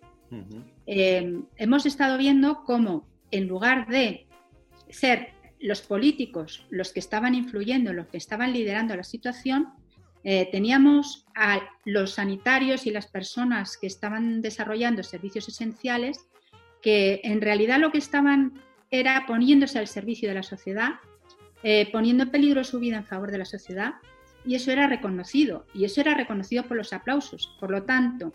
Eh, 0.86 1.40
hemos 1.56 1.86
estado 1.86 2.18
viendo 2.18 2.64
cómo 2.64 3.06
en 3.30 3.46
lugar 3.46 3.88
de 3.88 4.26
ser 4.90 5.30
los 5.58 5.80
políticos 5.80 6.66
los 6.70 6.92
que 6.92 7.00
estaban 7.00 7.34
influyendo, 7.34 7.92
los 7.92 8.08
que 8.08 8.18
estaban 8.18 8.52
liderando 8.52 8.94
la 8.94 9.04
situación, 9.04 9.68
eh, 10.24 10.48
teníamos 10.50 11.24
a 11.34 11.60
los 11.84 12.14
sanitarios 12.14 12.86
y 12.86 12.90
las 12.90 13.06
personas 13.06 13.76
que 13.76 13.86
estaban 13.86 14.42
desarrollando 14.42 15.02
servicios 15.02 15.48
esenciales 15.48 16.26
que 16.82 17.20
en 17.24 17.40
realidad 17.40 17.78
lo 17.78 17.90
que 17.90 17.98
estaban 17.98 18.60
era 18.90 19.24
poniéndose 19.26 19.78
al 19.78 19.86
servicio 19.86 20.28
de 20.28 20.34
la 20.34 20.42
sociedad, 20.42 20.94
eh, 21.62 21.88
poniendo 21.90 22.24
en 22.24 22.30
peligro 22.30 22.64
su 22.64 22.78
vida 22.78 22.96
en 22.96 23.04
favor 23.04 23.30
de 23.30 23.38
la 23.38 23.44
sociedad 23.44 23.94
y 24.44 24.54
eso 24.54 24.70
era 24.70 24.86
reconocido 24.86 25.66
y 25.74 25.84
eso 25.84 26.00
era 26.00 26.14
reconocido 26.14 26.64
por 26.64 26.76
los 26.76 26.92
aplausos. 26.92 27.56
Por 27.58 27.70
lo 27.70 27.82
tanto, 27.82 28.32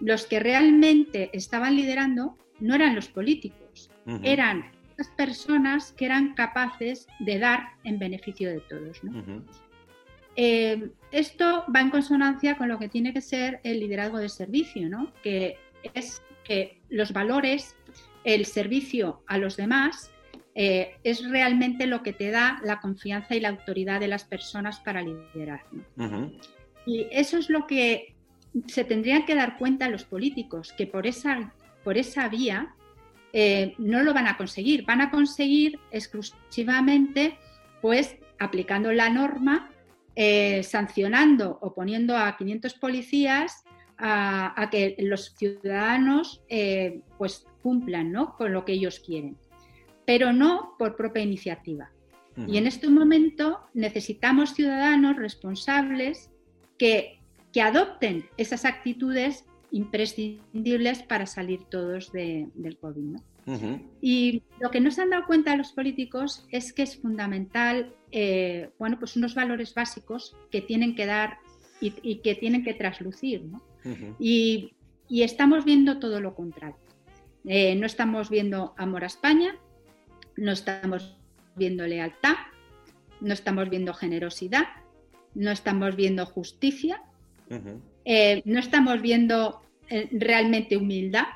los 0.00 0.26
que 0.26 0.40
realmente 0.40 1.30
estaban 1.32 1.76
liderando 1.76 2.36
no 2.60 2.74
eran 2.74 2.94
los 2.94 3.08
políticos, 3.08 3.90
eran 4.22 4.70
las 4.96 5.08
personas 5.08 5.92
que 5.92 6.06
eran 6.06 6.34
capaces 6.34 7.06
de 7.18 7.38
dar 7.38 7.70
en 7.84 7.98
beneficio 7.98 8.50
de 8.50 8.60
todos. 8.60 9.00
Eh, 10.36 10.90
esto 11.10 11.64
va 11.74 11.80
en 11.80 11.90
consonancia 11.90 12.56
con 12.56 12.68
lo 12.68 12.78
que 12.78 12.88
tiene 12.88 13.12
que 13.12 13.20
ser 13.20 13.60
el 13.64 13.80
liderazgo 13.80 14.18
de 14.18 14.28
servicio, 14.28 14.88
¿no? 14.88 15.12
que 15.22 15.58
es 15.94 16.22
que 16.44 16.80
los 16.88 17.12
valores, 17.12 17.76
el 18.24 18.46
servicio 18.46 19.22
a 19.26 19.38
los 19.38 19.56
demás, 19.56 20.10
eh, 20.54 20.96
es 21.02 21.28
realmente 21.28 21.86
lo 21.86 22.02
que 22.02 22.12
te 22.12 22.30
da 22.30 22.60
la 22.62 22.80
confianza 22.80 23.34
y 23.34 23.40
la 23.40 23.48
autoridad 23.48 24.00
de 24.00 24.08
las 24.08 24.24
personas 24.24 24.80
para 24.80 25.02
liderar. 25.02 25.62
Y 26.84 27.06
eso 27.10 27.38
es 27.38 27.48
lo 27.48 27.66
que 27.66 28.14
se 28.66 28.84
tendrían 28.84 29.24
que 29.24 29.34
dar 29.34 29.56
cuenta 29.56 29.88
los 29.88 30.04
políticos, 30.04 30.74
que 30.76 30.86
por 30.86 31.06
esa, 31.06 31.54
por 31.84 31.96
esa 31.96 32.28
vía 32.28 32.74
eh, 33.32 33.74
no 33.78 34.02
lo 34.02 34.12
van 34.12 34.26
a 34.26 34.36
conseguir. 34.36 34.84
Van 34.84 35.00
a 35.00 35.10
conseguir 35.10 35.78
exclusivamente 35.90 37.38
pues 37.80 38.16
aplicando 38.38 38.92
la 38.92 39.08
norma, 39.08 39.70
eh, 40.14 40.62
sancionando 40.62 41.58
o 41.62 41.72
poniendo 41.72 42.16
a 42.16 42.36
500 42.36 42.74
policías 42.74 43.64
a, 44.04 44.68
que 44.70 44.96
los 44.98 45.34
ciudadanos 45.36 46.42
eh, 46.48 47.02
pues 47.18 47.46
cumplan 47.62 48.12
con 48.36 48.52
lo 48.52 48.64
que 48.64 48.72
ellos 48.72 48.98
quieren, 48.98 49.36
pero 50.04 50.32
no 50.32 50.74
por 50.78 50.96
propia 50.96 51.22
iniciativa. 51.22 51.90
Y 52.48 52.56
en 52.56 52.66
este 52.66 52.88
momento 52.88 53.60
necesitamos 53.74 54.54
ciudadanos 54.54 55.16
responsables 55.16 56.30
que, 56.78 57.20
que 57.52 57.60
adopten 57.60 58.24
esas 58.38 58.64
actitudes 58.64 59.44
imprescindibles 59.70 61.02
para 61.02 61.26
salir 61.26 61.64
todos 61.64 62.10
del 62.10 62.78
COVID. 62.80 63.16
Y 64.00 64.42
lo 64.60 64.70
que 64.70 64.80
no 64.80 64.90
se 64.90 65.02
han 65.02 65.10
dado 65.10 65.26
cuenta 65.26 65.56
los 65.56 65.72
políticos 65.72 66.46
es 66.50 66.72
que 66.72 66.82
es 66.82 66.96
fundamental, 66.96 67.94
eh, 68.10 68.70
bueno, 68.78 68.98
pues 68.98 69.16
unos 69.16 69.34
valores 69.34 69.74
básicos 69.74 70.36
que 70.50 70.62
tienen 70.62 70.94
que 70.94 71.06
dar 71.06 71.38
y, 71.80 72.16
que 72.16 72.34
tienen 72.34 72.64
que 72.64 72.74
traslucir. 72.74 73.44
¿no? 73.44 73.62
Y, 74.18 74.74
estamos 75.08 75.64
viendo 75.64 75.98
todo 75.98 76.20
lo 76.20 76.34
contrario. 76.34 76.76
Eh, 77.44 77.74
no 77.74 77.86
estamos 77.86 78.30
viendo 78.30 78.74
amor 78.78 79.04
a 79.04 79.08
España, 79.08 79.56
no 80.36 80.52
estamos 80.52 81.18
viendo 81.56 81.86
lealtad, 81.86 82.36
no 83.20 83.34
estamos 83.34 83.68
viendo 83.68 83.92
generosidad, 83.92 84.68
no 85.34 85.50
estamos 85.50 85.96
viendo 85.96 86.24
justicia, 86.24 87.02
eh, 88.04 88.42
no 88.44 88.58
estamos 88.58 89.02
viendo 89.02 89.60
eh, 89.88 90.08
realmente 90.12 90.76
humildad. 90.76 91.26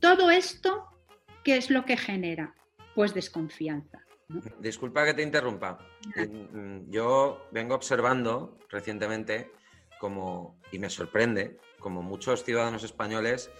todo 0.00 0.30
esto, 0.30 0.86
¿qué 1.44 1.56
es 1.56 1.70
lo 1.70 1.84
que 1.84 1.96
genera? 1.96 2.54
Pues 2.94 3.12
desconfianza. 3.12 4.02
Disculpa 4.60 5.06
que 5.06 5.14
te 5.14 5.22
interrumpa. 5.22 5.78
Mm, 6.16 6.90
yo 6.90 7.48
vengo 7.50 7.74
observando 7.74 8.58
recientemente 8.68 9.50
como, 9.98 10.60
y 10.72 10.78
me 10.78 10.90
sorprende, 10.90 11.58
como 11.78 12.02
muchos 12.02 12.44
ciudadanos 12.44 12.84
españoles 12.84 13.50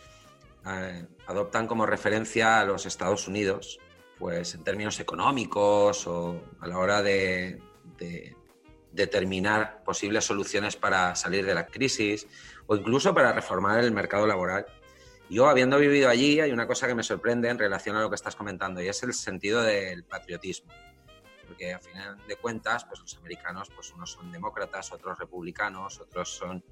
eh, 0.67 1.07
adoptan 1.27 1.67
como 1.67 1.87
referencia 1.87 2.61
a 2.61 2.65
los 2.65 2.87
Estados 2.87 3.29
Unidos, 3.29 3.79
pues 4.19 4.55
en 4.55 4.65
términos 4.65 4.99
económicos 5.01 6.07
o 6.07 6.43
a 6.61 6.67
la 6.67 6.79
hora 6.79 7.03
de, 7.03 7.61
determinar 8.93 9.83
posibles 9.85 10.25
soluciones 10.25 10.77
para 10.77 11.15
salir 11.15 11.45
de 11.45 11.55
la 11.55 11.67
crisis 11.67 12.27
o 12.67 12.77
incluso 12.77 13.15
para 13.15 13.33
reformar 13.33 13.81
el 13.81 13.93
mercado 13.93 14.27
laboral. 14.27 14.67
Yo, 15.31 15.47
habiendo 15.47 15.79
vivido 15.79 16.09
allí, 16.09 16.41
hay 16.41 16.53
una 16.53 16.67
cosa 16.67 16.87
que 16.87 16.95
me 16.95 17.03
sorprende 17.03 17.49
en 17.49 17.59
relación 17.59 17.97
a 17.97 18.01
lo 18.01 18.09
que 18.09 18.15
estás 18.15 18.35
comentando 18.35 18.81
y 18.81 18.89
es 18.89 19.03
el 19.03 19.13
sentido 19.13 19.63
del 19.63 20.05
patriotismo 20.05 20.73
porque 21.49 21.73
a 21.73 21.81
final 21.81 22.19
de 22.29 22.37
cuentas, 22.37 22.85
pues 22.85 23.01
los 23.01 23.17
americanos, 23.17 23.71
pues 23.75 23.93
unos 23.93 24.13
son 24.13 24.31
demócratas, 24.31 24.93
otros 24.93 25.19
republicanos, 25.19 25.99
otros 25.99 26.29
son 26.29 26.63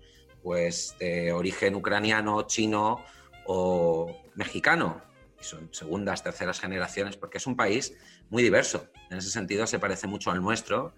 pues 0.42 0.94
de 1.00 1.32
origen 1.32 1.74
ucraniano, 1.74 2.42
chino 2.42 3.02
o 3.46 4.22
mexicano, 4.34 5.02
y 5.40 5.44
son 5.44 5.68
segundas, 5.72 6.22
terceras 6.22 6.60
generaciones, 6.60 7.16
porque 7.16 7.38
es 7.38 7.46
un 7.46 7.56
país 7.56 7.94
muy 8.30 8.42
diverso. 8.42 8.88
En 9.10 9.18
ese 9.18 9.30
sentido 9.30 9.66
se 9.66 9.78
parece 9.78 10.06
mucho 10.06 10.30
al 10.30 10.40
nuestro, 10.40 10.94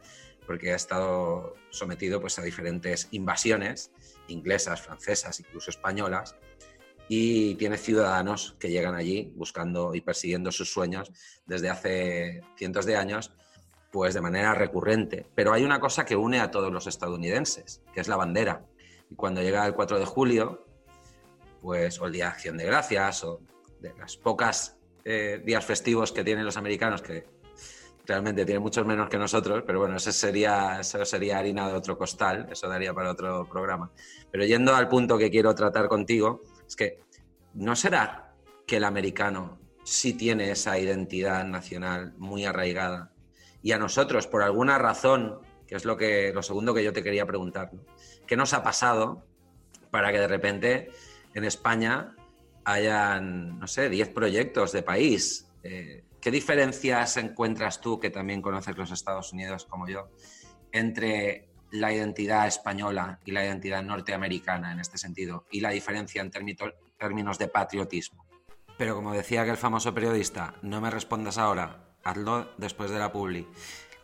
porque 0.46 0.72
ha 0.72 0.76
estado 0.76 1.54
sometido 1.70 2.20
pues, 2.20 2.38
a 2.38 2.42
diferentes 2.42 3.08
invasiones 3.12 3.90
inglesas, 4.28 4.82
francesas, 4.82 5.40
incluso 5.40 5.70
españolas, 5.70 6.36
y 7.08 7.54
tiene 7.54 7.78
ciudadanos 7.78 8.54
que 8.58 8.68
llegan 8.68 8.94
allí 8.94 9.32
buscando 9.34 9.94
y 9.94 10.02
persiguiendo 10.02 10.52
sus 10.52 10.70
sueños 10.70 11.10
desde 11.46 11.70
hace 11.70 12.42
cientos 12.56 12.84
de 12.84 12.96
años 12.96 13.32
pues 13.90 14.14
de 14.14 14.20
manera 14.20 14.54
recurrente. 14.54 15.26
Pero 15.34 15.52
hay 15.52 15.64
una 15.64 15.80
cosa 15.80 16.04
que 16.04 16.16
une 16.16 16.40
a 16.40 16.50
todos 16.50 16.72
los 16.72 16.86
estadounidenses, 16.86 17.82
que 17.92 18.00
es 18.00 18.08
la 18.08 18.16
bandera. 18.16 18.64
Y 19.10 19.14
cuando 19.14 19.42
llega 19.42 19.66
el 19.66 19.74
4 19.74 19.98
de 19.98 20.04
julio, 20.04 20.66
pues, 21.62 22.00
o 22.00 22.06
el 22.06 22.12
Día 22.12 22.24
de 22.24 22.30
Acción 22.30 22.56
de 22.56 22.64
Gracias, 22.66 23.24
o 23.24 23.40
de 23.80 23.94
las 23.94 24.16
pocas 24.16 24.76
eh, 25.04 25.42
días 25.44 25.64
festivos 25.64 26.12
que 26.12 26.24
tienen 26.24 26.44
los 26.44 26.56
americanos, 26.56 27.02
que 27.02 27.26
realmente 28.06 28.44
tienen 28.44 28.62
muchos 28.62 28.86
menos 28.86 29.08
que 29.08 29.18
nosotros, 29.18 29.62
pero 29.66 29.80
bueno, 29.80 29.96
eso 29.96 30.10
sería, 30.12 30.80
eso 30.80 31.04
sería 31.04 31.38
harina 31.38 31.68
de 31.68 31.74
otro 31.74 31.98
costal, 31.98 32.48
eso 32.50 32.66
daría 32.68 32.94
para 32.94 33.10
otro 33.10 33.46
programa. 33.48 33.90
Pero 34.30 34.44
yendo 34.44 34.74
al 34.74 34.88
punto 34.88 35.18
que 35.18 35.30
quiero 35.30 35.54
tratar 35.54 35.88
contigo, 35.88 36.42
es 36.66 36.74
que 36.74 37.00
¿no 37.54 37.76
será 37.76 38.34
que 38.66 38.76
el 38.76 38.84
americano 38.84 39.58
sí 39.84 40.14
tiene 40.14 40.50
esa 40.50 40.78
identidad 40.78 41.44
nacional 41.44 42.14
muy 42.16 42.44
arraigada 42.44 43.12
y 43.62 43.72
a 43.72 43.78
nosotros, 43.78 44.26
por 44.26 44.42
alguna 44.42 44.78
razón, 44.78 45.40
que 45.66 45.76
es 45.76 45.84
lo, 45.84 45.96
que, 45.96 46.32
lo 46.32 46.42
segundo 46.42 46.74
que 46.74 46.84
yo 46.84 46.92
te 46.92 47.02
quería 47.02 47.26
preguntar, 47.26 47.70
¿qué 48.26 48.36
nos 48.36 48.54
ha 48.54 48.62
pasado 48.62 49.26
para 49.90 50.12
que 50.12 50.18
de 50.18 50.28
repente 50.28 50.90
en 51.34 51.44
España 51.44 52.14
hayan, 52.64 53.58
no 53.58 53.66
sé, 53.66 53.88
10 53.88 54.10
proyectos 54.10 54.72
de 54.72 54.82
país? 54.82 55.50
Eh, 55.62 56.04
¿Qué 56.20 56.30
diferencias 56.30 57.16
encuentras 57.16 57.80
tú, 57.80 58.00
que 58.00 58.10
también 58.10 58.42
conoces 58.42 58.76
los 58.76 58.90
Estados 58.90 59.32
Unidos 59.32 59.66
como 59.66 59.88
yo, 59.88 60.10
entre 60.72 61.48
la 61.70 61.92
identidad 61.92 62.46
española 62.46 63.20
y 63.24 63.32
la 63.32 63.44
identidad 63.44 63.82
norteamericana 63.82 64.72
en 64.72 64.80
este 64.80 64.98
sentido 64.98 65.46
y 65.50 65.60
la 65.60 65.70
diferencia 65.70 66.22
en 66.22 66.30
términos 66.30 67.38
de 67.38 67.48
patriotismo? 67.48 68.26
Pero 68.76 68.94
como 68.94 69.12
decía 69.12 69.42
aquel 69.42 69.56
famoso 69.56 69.92
periodista, 69.92 70.54
no 70.62 70.80
me 70.80 70.90
respondas 70.90 71.36
ahora, 71.36 71.87
hazlo 72.08 72.48
después 72.56 72.90
de 72.90 72.98
la 72.98 73.12
publi. 73.12 73.46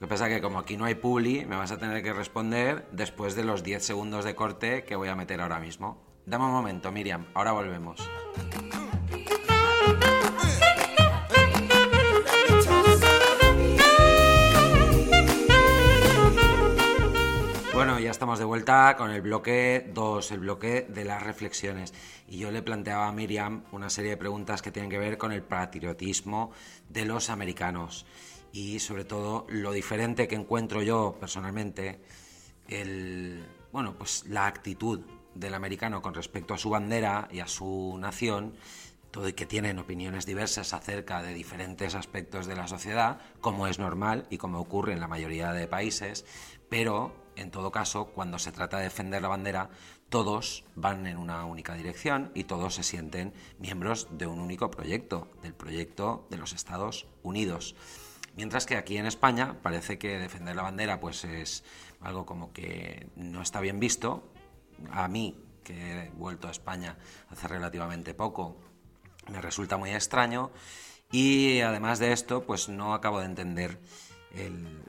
Lo 0.00 0.06
que 0.06 0.08
pasa 0.08 0.28
es 0.28 0.34
que 0.34 0.42
como 0.42 0.58
aquí 0.58 0.76
no 0.76 0.84
hay 0.84 0.94
publi, 0.94 1.46
me 1.46 1.56
vas 1.56 1.70
a 1.70 1.78
tener 1.78 2.02
que 2.02 2.12
responder 2.12 2.86
después 2.92 3.34
de 3.34 3.44
los 3.44 3.62
10 3.62 3.82
segundos 3.82 4.24
de 4.24 4.34
corte 4.34 4.84
que 4.84 4.96
voy 4.96 5.08
a 5.08 5.14
meter 5.14 5.40
ahora 5.40 5.60
mismo. 5.60 6.02
Dame 6.26 6.44
un 6.44 6.52
momento, 6.52 6.90
Miriam, 6.90 7.26
ahora 7.34 7.52
volvemos. 7.52 8.00
Ya 18.04 18.10
estamos 18.10 18.38
de 18.38 18.44
vuelta 18.44 18.96
con 18.98 19.10
el 19.10 19.22
bloque 19.22 19.90
2, 19.94 20.32
el 20.32 20.40
bloque 20.40 20.82
de 20.90 21.06
las 21.06 21.22
reflexiones. 21.22 21.94
Y 22.28 22.36
yo 22.36 22.50
le 22.50 22.60
planteaba 22.60 23.08
a 23.08 23.12
Miriam 23.12 23.64
una 23.72 23.88
serie 23.88 24.10
de 24.10 24.16
preguntas 24.18 24.60
que 24.60 24.70
tienen 24.70 24.90
que 24.90 24.98
ver 24.98 25.16
con 25.16 25.32
el 25.32 25.42
patriotismo 25.42 26.50
de 26.90 27.06
los 27.06 27.30
americanos 27.30 28.04
y 28.52 28.78
sobre 28.80 29.06
todo 29.06 29.46
lo 29.48 29.72
diferente 29.72 30.28
que 30.28 30.34
encuentro 30.34 30.82
yo 30.82 31.16
personalmente, 31.18 32.02
el, 32.68 33.42
bueno, 33.72 33.94
pues 33.96 34.26
la 34.28 34.46
actitud 34.48 35.00
del 35.34 35.54
americano 35.54 36.02
con 36.02 36.12
respecto 36.12 36.52
a 36.52 36.58
su 36.58 36.68
bandera 36.68 37.26
y 37.32 37.40
a 37.40 37.46
su 37.46 37.96
nación, 37.98 38.54
todo 39.12 39.28
y 39.28 39.32
que 39.32 39.46
tienen 39.46 39.78
opiniones 39.78 40.26
diversas 40.26 40.74
acerca 40.74 41.22
de 41.22 41.32
diferentes 41.32 41.94
aspectos 41.94 42.46
de 42.46 42.54
la 42.54 42.68
sociedad, 42.68 43.18
como 43.40 43.66
es 43.66 43.78
normal 43.78 44.26
y 44.28 44.36
como 44.36 44.60
ocurre 44.60 44.92
en 44.92 45.00
la 45.00 45.08
mayoría 45.08 45.54
de 45.54 45.68
países, 45.68 46.26
pero 46.68 47.23
en 47.36 47.50
todo 47.50 47.70
caso, 47.70 48.06
cuando 48.06 48.38
se 48.38 48.52
trata 48.52 48.78
de 48.78 48.84
defender 48.84 49.22
la 49.22 49.28
bandera, 49.28 49.70
todos 50.08 50.64
van 50.74 51.06
en 51.06 51.16
una 51.16 51.44
única 51.44 51.74
dirección 51.74 52.30
y 52.34 52.44
todos 52.44 52.74
se 52.74 52.82
sienten 52.82 53.32
miembros 53.58 54.08
de 54.12 54.26
un 54.26 54.40
único 54.40 54.70
proyecto, 54.70 55.28
del 55.42 55.54
proyecto 55.54 56.26
de 56.30 56.36
los 56.36 56.52
Estados 56.52 57.06
Unidos. 57.22 57.74
Mientras 58.36 58.66
que 58.66 58.76
aquí 58.76 58.96
en 58.96 59.06
España 59.06 59.58
parece 59.62 59.98
que 59.98 60.18
defender 60.18 60.56
la 60.56 60.62
bandera 60.62 60.98
pues 61.00 61.24
es 61.24 61.64
algo 62.00 62.26
como 62.26 62.52
que 62.52 63.08
no 63.16 63.42
está 63.42 63.60
bien 63.60 63.78
visto. 63.78 64.28
A 64.90 65.06
mí, 65.08 65.40
que 65.62 65.92
he 65.92 66.10
vuelto 66.10 66.48
a 66.48 66.50
España 66.50 66.96
hace 67.30 67.46
relativamente 67.48 68.12
poco, 68.12 68.56
me 69.30 69.40
resulta 69.40 69.76
muy 69.76 69.90
extraño 69.90 70.50
y 71.10 71.60
además 71.60 71.98
de 71.98 72.12
esto 72.12 72.44
pues 72.44 72.68
no 72.68 72.92
acabo 72.92 73.20
de 73.20 73.26
entender 73.26 73.78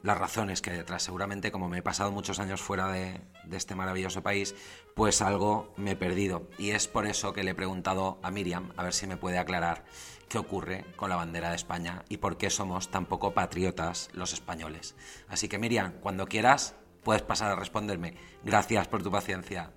las 0.02 0.18
razones 0.18 0.62
que 0.62 0.70
hay 0.70 0.76
detrás. 0.76 1.02
Seguramente, 1.02 1.50
como 1.50 1.68
me 1.68 1.78
he 1.78 1.82
pasado 1.82 2.12
muchos 2.12 2.38
años 2.38 2.60
fuera 2.60 2.88
de, 2.88 3.20
este 3.52 3.74
maravilloso 3.74 4.22
país, 4.22 4.54
pues 4.94 5.22
algo 5.22 5.72
me 5.76 5.92
he 5.92 5.96
perdido. 5.96 6.48
Y 6.58 6.70
es 6.70 6.88
por 6.88 7.06
eso 7.06 7.32
que 7.32 7.44
le 7.44 7.52
he 7.52 7.54
preguntado 7.54 8.18
a 8.22 8.30
Miriam 8.30 8.72
a 8.76 8.84
ver 8.84 8.92
si 8.92 9.06
me 9.06 9.16
puede 9.16 9.38
aclarar 9.38 9.84
qué 10.28 10.38
ocurre 10.38 10.84
con 10.96 11.10
la 11.10 11.16
bandera 11.16 11.50
de 11.50 11.56
España 11.56 12.04
y 12.08 12.16
por 12.16 12.36
qué 12.36 12.50
somos 12.50 12.90
tan 12.90 13.06
poco 13.06 13.34
patriotas 13.34 14.10
los 14.12 14.32
españoles. 14.32 14.96
Así 15.28 15.48
que 15.48 15.58
Miriam, 15.58 15.92
cuando 16.00 16.26
quieras, 16.26 16.74
puedes 17.02 17.22
pasar 17.22 17.52
a 17.52 17.56
responderme. 17.56 18.14
Gracias 18.44 18.88
por 18.88 19.02
tu 19.02 19.10
paciencia. 19.10 19.70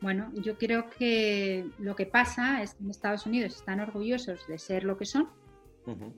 Bueno, 0.00 0.32
yo 0.34 0.58
creo 0.58 0.90
que 0.90 1.64
lo 1.78 1.94
que 1.94 2.06
pasa 2.06 2.60
es 2.60 2.74
que 2.74 2.82
en 2.82 2.90
Estados 2.90 3.24
Unidos 3.24 3.54
están 3.54 3.78
orgullosos 3.78 4.44
de 4.48 4.58
ser 4.58 4.82
lo 4.82 4.98
que 4.98 5.04
son 5.04 5.28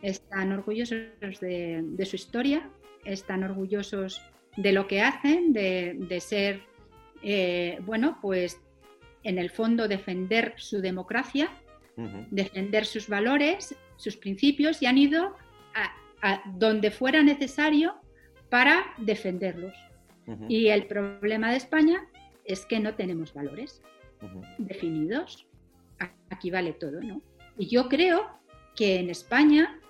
están 0.02 0.52
orgullosos 0.52 1.40
de, 1.40 2.06
su 2.06 2.16
historia, 2.16 2.68
están 3.04 3.44
orgullosos 3.44 4.20
de 4.56 4.72
lo 4.72 4.86
que 4.86 5.00
hacen, 5.00 5.52
de, 5.52 6.18
ser, 6.20 6.62
eh, 7.22 7.78
bueno, 7.82 8.18
pues 8.20 8.60
en 9.22 9.38
el 9.38 9.50
fondo 9.50 9.88
defender 9.88 10.54
su 10.56 10.80
democracia, 10.80 11.50
defender 12.30 12.84
sus 12.86 13.08
valores, 13.08 13.76
sus 13.96 14.16
principios 14.16 14.82
y 14.82 14.86
han 14.86 14.98
ido 14.98 15.36
a, 16.22 16.42
donde 16.56 16.90
fuera 16.90 17.22
necesario 17.22 17.94
para 18.48 18.84
defenderlos. 18.98 19.74
Y 20.48 20.68
el 20.68 20.86
problema 20.86 21.50
de 21.50 21.58
España 21.58 22.06
es 22.44 22.64
que 22.64 22.80
no 22.80 22.94
tenemos 22.94 23.34
valores 23.34 23.82
definidos. 24.58 25.46
Aquí 26.30 26.50
vale 26.50 26.72
todo, 26.72 27.00
¿no? 27.00 27.20
Y 27.58 27.68
yo 27.68 27.88
creo 27.88 28.26
que 28.74 28.96
en 28.96 29.10
España 29.10 29.80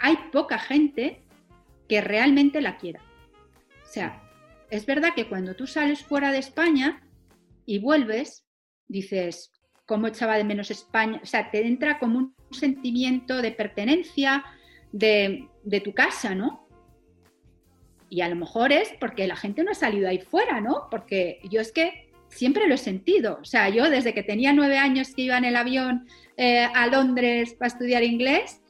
hay 0.00 0.16
poca 0.32 0.58
gente 0.58 1.22
que 1.88 2.00
realmente 2.00 2.60
la 2.60 2.76
quiera. 2.76 3.00
O 3.82 3.86
sea, 3.86 4.22
es 4.70 4.84
verdad 4.86 5.14
que 5.14 5.28
cuando 5.28 5.54
tú 5.54 5.66
sales 5.66 6.02
fuera 6.02 6.32
de 6.32 6.38
España 6.38 7.02
y 7.64 7.78
vuelves, 7.78 8.44
dices, 8.88 9.52
¿cómo 9.86 10.08
echaba 10.08 10.36
de 10.36 10.44
menos 10.44 10.70
España? 10.70 11.20
O 11.22 11.26
sea, 11.26 11.50
te 11.50 11.66
entra 11.66 11.98
como 11.98 12.18
un 12.18 12.34
sentimiento 12.50 13.40
de 13.40 13.52
pertenencia 13.52 14.44
de, 14.92 15.48
de 15.62 15.80
tu 15.80 15.94
casa, 15.94 16.34
¿no? 16.34 16.68
Y 18.08 18.20
a 18.20 18.28
lo 18.28 18.36
mejor 18.36 18.72
es 18.72 18.92
porque 19.00 19.26
la 19.26 19.36
gente 19.36 19.64
no 19.64 19.72
ha 19.72 19.74
salido 19.74 20.08
ahí 20.08 20.18
fuera, 20.18 20.60
¿no? 20.60 20.88
Porque 20.90 21.40
yo 21.50 21.60
es 21.60 21.72
que 21.72 22.05
siempre 22.28 22.66
lo 22.66 22.74
he 22.74 22.78
sentido. 22.78 23.38
O 23.40 23.44
sea, 23.44 23.68
yo 23.68 23.88
desde 23.90 24.14
que 24.14 24.22
tenía 24.22 24.52
nueve 24.52 24.78
años 24.78 25.12
que 25.14 25.22
iba 25.22 25.38
en 25.38 25.44
el 25.44 25.56
avión 25.56 26.06
eh, 26.36 26.64
a 26.64 26.86
Londres 26.86 27.54
para 27.54 27.68
estudiar 27.68 28.02
inglés, 28.02 28.60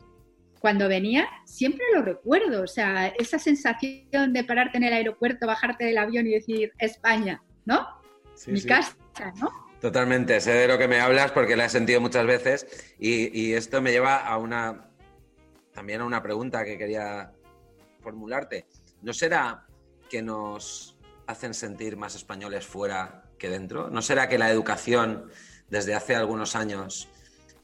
cuando 0.60 0.88
venía, 0.88 1.28
siempre 1.44 1.84
lo 1.94 2.02
recuerdo. 2.02 2.62
O 2.62 2.66
sea, 2.66 3.08
esa 3.08 3.38
sensación 3.38 4.32
de 4.32 4.44
pararte 4.44 4.78
en 4.78 4.84
el 4.84 4.92
aeropuerto, 4.92 5.46
bajarte 5.46 5.84
del 5.84 5.98
avión 5.98 6.26
y 6.26 6.30
decir 6.30 6.72
España, 6.78 7.42
¿no? 7.64 7.86
Mi 8.46 8.60
casa, 8.62 8.96
¿no? 9.36 9.50
Totalmente, 9.80 10.40
sé 10.40 10.52
de 10.52 10.68
lo 10.68 10.78
que 10.78 10.88
me 10.88 11.00
hablas 11.00 11.32
porque 11.32 11.54
la 11.54 11.66
he 11.66 11.68
sentido 11.68 12.00
muchas 12.00 12.26
veces 12.26 12.94
y, 12.98 13.38
y 13.38 13.52
esto 13.52 13.80
me 13.82 13.92
lleva 13.92 14.16
a 14.16 14.38
una 14.38 14.90
también 15.72 16.00
a 16.00 16.06
una 16.06 16.22
pregunta 16.22 16.64
que 16.64 16.78
quería 16.78 17.32
formularte. 18.00 18.66
¿No 19.02 19.12
será 19.12 19.66
que 20.08 20.22
nos 20.22 20.96
hacen 21.26 21.52
sentir 21.52 21.96
más 21.96 22.14
españoles 22.14 22.66
fuera 22.66 23.25
que 23.38 23.48
dentro? 23.48 23.90
¿No 23.90 24.02
será 24.02 24.28
que 24.28 24.38
la 24.38 24.50
educación 24.50 25.30
desde 25.68 25.94
hace 25.94 26.14
algunos 26.14 26.56
años 26.56 27.08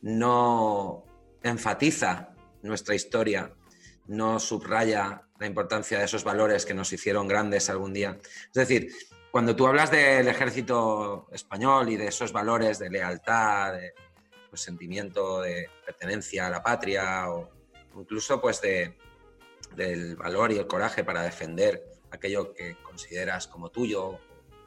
no 0.01 1.05
enfatiza 1.43 2.35
nuestra 2.63 2.95
historia, 2.95 3.53
no 4.07 4.39
subraya 4.39 5.23
la 5.39 5.47
importancia 5.47 5.99
de 5.99 6.05
esos 6.05 6.25
valores 6.25 6.65
que 6.67 6.75
nos 6.75 6.93
hicieron 6.93 7.29
grandes 7.29 7.71
algún 7.71 7.93
día? 7.93 8.19
Es 8.47 8.55
decir, 8.55 8.93
cuando 9.31 9.57
tú 9.57 9.67
hablas 9.67 9.91
del 9.91 10.29
ejército 10.29 11.27
español 11.33 11.89
y 11.89 11.97
de 11.97 12.09
esos 12.09 12.33
valores 12.33 12.79
de 12.79 12.91
lealtad, 12.91 13.73
de 13.73 13.95
pues, 14.51 14.61
sentimiento 14.61 15.41
de 15.41 15.71
pertenencia 15.87 16.47
a 16.47 16.51
la 16.51 16.63
patria 16.63 17.31
o 17.31 17.51
incluso 17.97 18.41
pues 18.41 18.61
de, 18.61 18.99
del 19.75 20.17
valor 20.17 20.53
y 20.53 20.59
el 20.59 20.67
coraje 20.67 21.05
para 21.05 21.23
defender 21.23 21.83
aquello 22.11 22.53
que 22.53 22.77
consideras 22.83 23.47
como 23.47 23.71
tuyo 23.71 24.19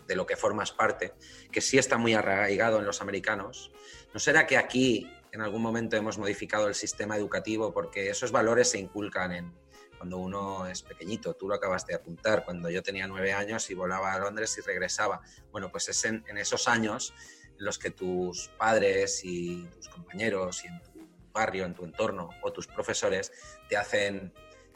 de 0.08 0.16
lo 0.16 0.26
que 0.26 0.36
formas 0.36 0.72
parte, 0.72 1.14
que 1.52 1.62
sí 1.62 1.78
está 1.78 1.98
muy 1.98 2.14
arraigado 2.14 2.80
en 2.80 2.86
los 2.86 3.02
americanos, 3.02 3.72
¿no 4.14 4.20
será 4.20 4.46
que 4.46 4.58
aquí 4.58 5.12
en 5.32 5.42
algún 5.42 5.62
momento 5.62 5.98
hemos 5.98 6.18
modificado 6.18 6.68
el 6.68 6.76
sistema 6.76 7.18
educativo 7.18 7.74
porque 7.74 8.10
esos 8.10 8.32
valores 8.32 8.70
se 8.70 8.80
inculcan 8.80 9.32
en 9.34 9.54
cuando 9.98 10.18
uno 10.18 10.68
es 10.68 10.82
pequeñito? 10.82 11.34
Tú 11.36 11.48
lo 11.48 11.56
acabas 11.56 11.86
de 11.86 11.96
apuntar, 11.96 12.46
cuando 12.46 12.70
yo 12.70 12.84
tenía 12.84 13.08
nueve 13.08 13.34
años 13.34 13.70
y 13.70 13.74
volaba 13.74 14.14
a 14.14 14.20
Londres 14.20 14.58
y 14.58 14.62
regresaba. 14.62 15.22
Bueno, 15.52 15.72
pues 15.72 15.90
es 15.90 16.06
en, 16.06 16.24
esos 16.38 16.68
años 16.68 17.14
en 17.58 17.66
los 17.66 17.80
que 17.80 17.92
tus 17.92 18.50
padres 18.58 19.22
y 19.24 19.66
tus 19.76 19.90
compañeros 19.90 20.64
y 20.64 20.68
en 20.68 20.82
tu 20.84 21.32
barrio, 21.34 21.66
en 21.66 21.74
tu 21.74 21.84
entorno 21.84 22.30
o 22.42 22.54
tus 22.54 22.68
profesores 22.68 23.32
te 23.68 23.76
hacen 23.76 24.34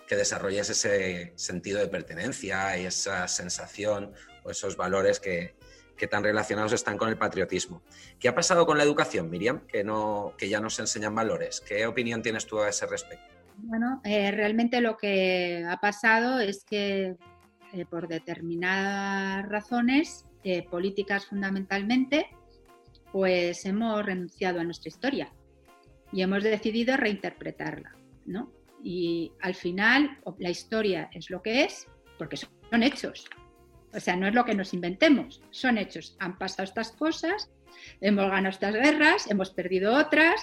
que 0.09 0.15
desarrolles 0.15 0.69
ese 0.69 1.33
sentido 1.35 1.79
de 1.79 1.87
pertenencia 1.87 2.75
y 2.77 2.85
esa 2.87 3.27
sensación 3.27 4.13
esos 4.49 4.77
valores 4.77 5.19
que, 5.19 5.55
tan 6.09 6.23
relacionados 6.23 6.71
están 6.71 6.97
con 6.97 7.09
el 7.09 7.17
patriotismo. 7.17 7.81
¿Qué 8.19 8.29
ha 8.29 8.35
pasado 8.35 8.65
con 8.65 8.77
la 8.77 8.85
educación, 8.85 9.29
Miriam? 9.29 9.67
Que, 9.67 9.83
no, 9.83 10.33
que 10.37 10.47
ya 10.47 10.61
no 10.61 10.69
se 10.69 10.83
enseñan 10.83 11.13
valores. 11.13 11.59
¿Qué 11.59 11.85
opinión 11.85 12.21
tienes 12.21 12.45
tú 12.45 12.59
a 12.59 12.69
ese 12.69 12.85
respecto? 12.85 13.25
Bueno, 13.57 13.99
eh, 14.05 14.31
realmente 14.31 14.79
lo 14.79 14.95
que 14.95 15.65
ha 15.67 15.77
pasado 15.77 16.39
es 16.39 16.63
que 16.63 17.17
eh, 17.73 17.85
por 17.85 18.07
determinadas 18.07 19.47
razones 19.49 20.25
eh, 20.43 20.63
políticas 20.63 21.25
fundamentalmente, 21.25 22.27
pues 23.11 23.65
hemos 23.65 24.05
renunciado 24.05 24.61
a 24.61 24.63
nuestra 24.63 24.87
historia 24.87 25.33
y 26.11 26.21
hemos 26.21 26.43
decidido 26.43 26.95
reinterpretarla, 26.95 27.95
¿no? 28.25 28.51
Y 28.81 29.33
al 29.41 29.53
final 29.53 30.17
la 30.37 30.49
historia 30.49 31.09
es 31.13 31.29
lo 31.29 31.41
que 31.41 31.65
es 31.65 31.87
porque 32.17 32.37
son 32.37 32.83
hechos. 32.83 33.25
O 33.93 33.99
sea, 33.99 34.15
no 34.15 34.27
es 34.27 34.33
lo 34.33 34.45
que 34.45 34.55
nos 34.55 34.73
inventemos, 34.73 35.41
son 35.49 35.77
hechos. 35.77 36.15
Han 36.19 36.37
pasado 36.37 36.63
estas 36.63 36.91
cosas, 36.91 37.49
hemos 38.01 38.29
ganado 38.29 38.49
estas 38.49 38.73
guerras, 38.73 39.29
hemos 39.29 39.49
perdido 39.51 39.95
otras. 39.95 40.41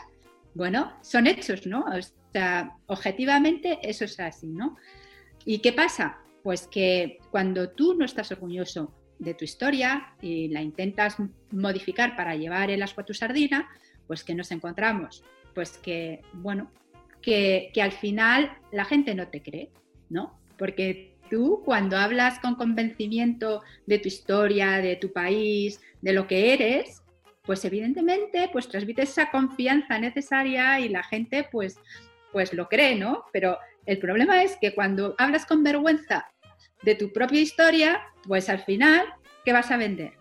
Bueno, 0.54 0.92
son 1.02 1.26
hechos, 1.26 1.66
¿no? 1.66 1.80
O 1.84 2.00
sea, 2.32 2.76
objetivamente 2.86 3.78
eso 3.82 4.04
es 4.04 4.18
así, 4.18 4.48
¿no? 4.48 4.76
¿Y 5.44 5.58
qué 5.58 5.72
pasa? 5.72 6.18
Pues 6.42 6.66
que 6.66 7.18
cuando 7.30 7.70
tú 7.70 7.94
no 7.94 8.04
estás 8.04 8.32
orgulloso 8.32 8.92
de 9.18 9.34
tu 9.34 9.44
historia 9.44 10.14
y 10.20 10.48
la 10.48 10.62
intentas 10.62 11.16
modificar 11.50 12.16
para 12.16 12.36
llevar 12.36 12.70
el 12.70 12.82
asco 12.82 13.00
a 13.00 13.04
tu 13.04 13.14
sardina, 13.14 13.68
pues 14.06 14.24
que 14.24 14.34
nos 14.34 14.50
encontramos, 14.50 15.24
pues 15.54 15.78
que, 15.78 16.22
bueno, 16.32 16.70
que, 17.22 17.70
que 17.72 17.82
al 17.82 17.92
final 17.92 18.58
la 18.72 18.84
gente 18.84 19.14
no 19.14 19.28
te 19.28 19.42
cree, 19.42 19.70
¿no? 20.08 20.38
Porque 20.58 21.15
tú 21.28 21.62
cuando 21.64 21.96
hablas 21.96 22.38
con 22.38 22.54
convencimiento 22.54 23.62
de 23.86 23.98
tu 23.98 24.08
historia, 24.08 24.78
de 24.78 24.96
tu 24.96 25.12
país, 25.12 25.80
de 26.00 26.12
lo 26.12 26.26
que 26.26 26.52
eres, 26.52 27.02
pues 27.42 27.64
evidentemente 27.64 28.50
pues 28.52 28.68
transmites 28.68 29.10
esa 29.10 29.30
confianza 29.30 29.98
necesaria 29.98 30.80
y 30.80 30.88
la 30.88 31.02
gente 31.02 31.48
pues, 31.50 31.78
pues 32.32 32.52
lo 32.52 32.68
cree, 32.68 32.96
¿no? 32.96 33.24
Pero 33.32 33.58
el 33.86 33.98
problema 33.98 34.42
es 34.42 34.56
que 34.60 34.74
cuando 34.74 35.14
hablas 35.18 35.46
con 35.46 35.62
vergüenza 35.62 36.26
de 36.82 36.94
tu 36.94 37.12
propia 37.12 37.40
historia, 37.40 38.02
pues 38.26 38.48
al 38.48 38.64
final, 38.64 39.06
¿qué 39.44 39.52
vas 39.52 39.70
a 39.70 39.76
vender? 39.76 40.12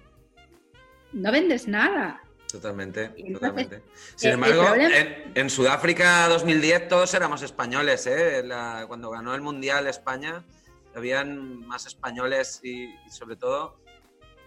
No 1.11 1.31
vendes 1.31 1.67
nada. 1.67 2.21
Totalmente, 2.51 3.09
totalmente. 3.33 3.81
Sin 4.15 4.31
embargo, 4.31 4.65
en, 5.33 5.49
Sudáfrica 5.49 6.27
2010 6.29 6.87
todos 6.87 7.13
éramos 7.13 7.41
españoles, 7.41 8.07
¿eh? 8.07 8.43
cuando 8.87 9.09
ganó 9.09 9.35
el 9.35 9.41
Mundial 9.41 9.87
España, 9.87 10.45
habían 10.95 11.65
más 11.67 11.85
españoles 11.85 12.61
y, 12.63 12.89
sobre 13.09 13.35
todo 13.35 13.77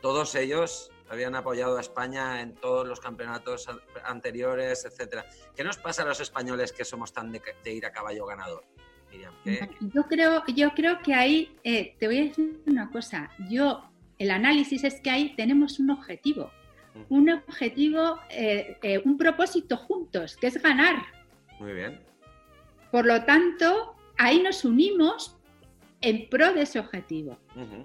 todos 0.01 0.35
ellos 0.37 0.91
habían 1.11 1.35
apoyado 1.35 1.77
a 1.77 1.81
España 1.81 2.41
en 2.41 2.55
todos 2.55 2.87
los 2.87 3.01
campeonatos 3.01 3.67
anteriores, 4.05 4.85
etcétera. 4.85 5.27
¿Qué 5.57 5.65
nos 5.65 5.77
pasa 5.77 6.03
a 6.03 6.07
los 6.07 6.21
españoles 6.21 6.73
que 6.73 6.85
somos 6.85 7.13
tan 7.13 7.33
de, 7.33 7.41
ir 7.73 7.85
a 7.85 7.91
caballo 7.91 8.27
ganador? 8.27 8.65
Yo 9.81 10.03
creo, 10.05 10.45
yo 10.47 10.71
creo 10.75 11.01
que 11.01 11.15
ahí 11.15 11.57
eh, 11.65 11.97
te 11.99 12.07
voy 12.07 12.19
a 12.19 12.25
decir 12.25 12.61
una 12.67 12.91
cosa. 12.91 13.31
Yo 13.49 13.91
el 14.19 14.31
análisis 14.31 14.85
es 14.85 15.01
que 15.01 15.11
ahí 15.11 15.35
tenemos 15.35 15.79
un 15.81 15.91
objetivo. 15.91 16.53
un 17.09 17.31
objetivo, 17.31 18.19
eh, 18.29 18.77
eh, 18.83 19.01
un 19.05 19.17
propósito 19.17 19.77
juntos, 19.77 20.37
que 20.37 20.49
es 20.49 20.63
ganar. 20.63 21.07
Muy 21.59 21.73
bien. 21.73 22.01
Por 22.91 23.07
lo 23.07 23.25
tanto, 23.25 23.95
ahí 24.19 24.43
nos 24.43 24.65
unimos 24.65 25.38
en 26.01 26.29
pro 26.29 26.53
de 26.53 26.63
ese 26.63 26.79
objetivo. 26.79 27.39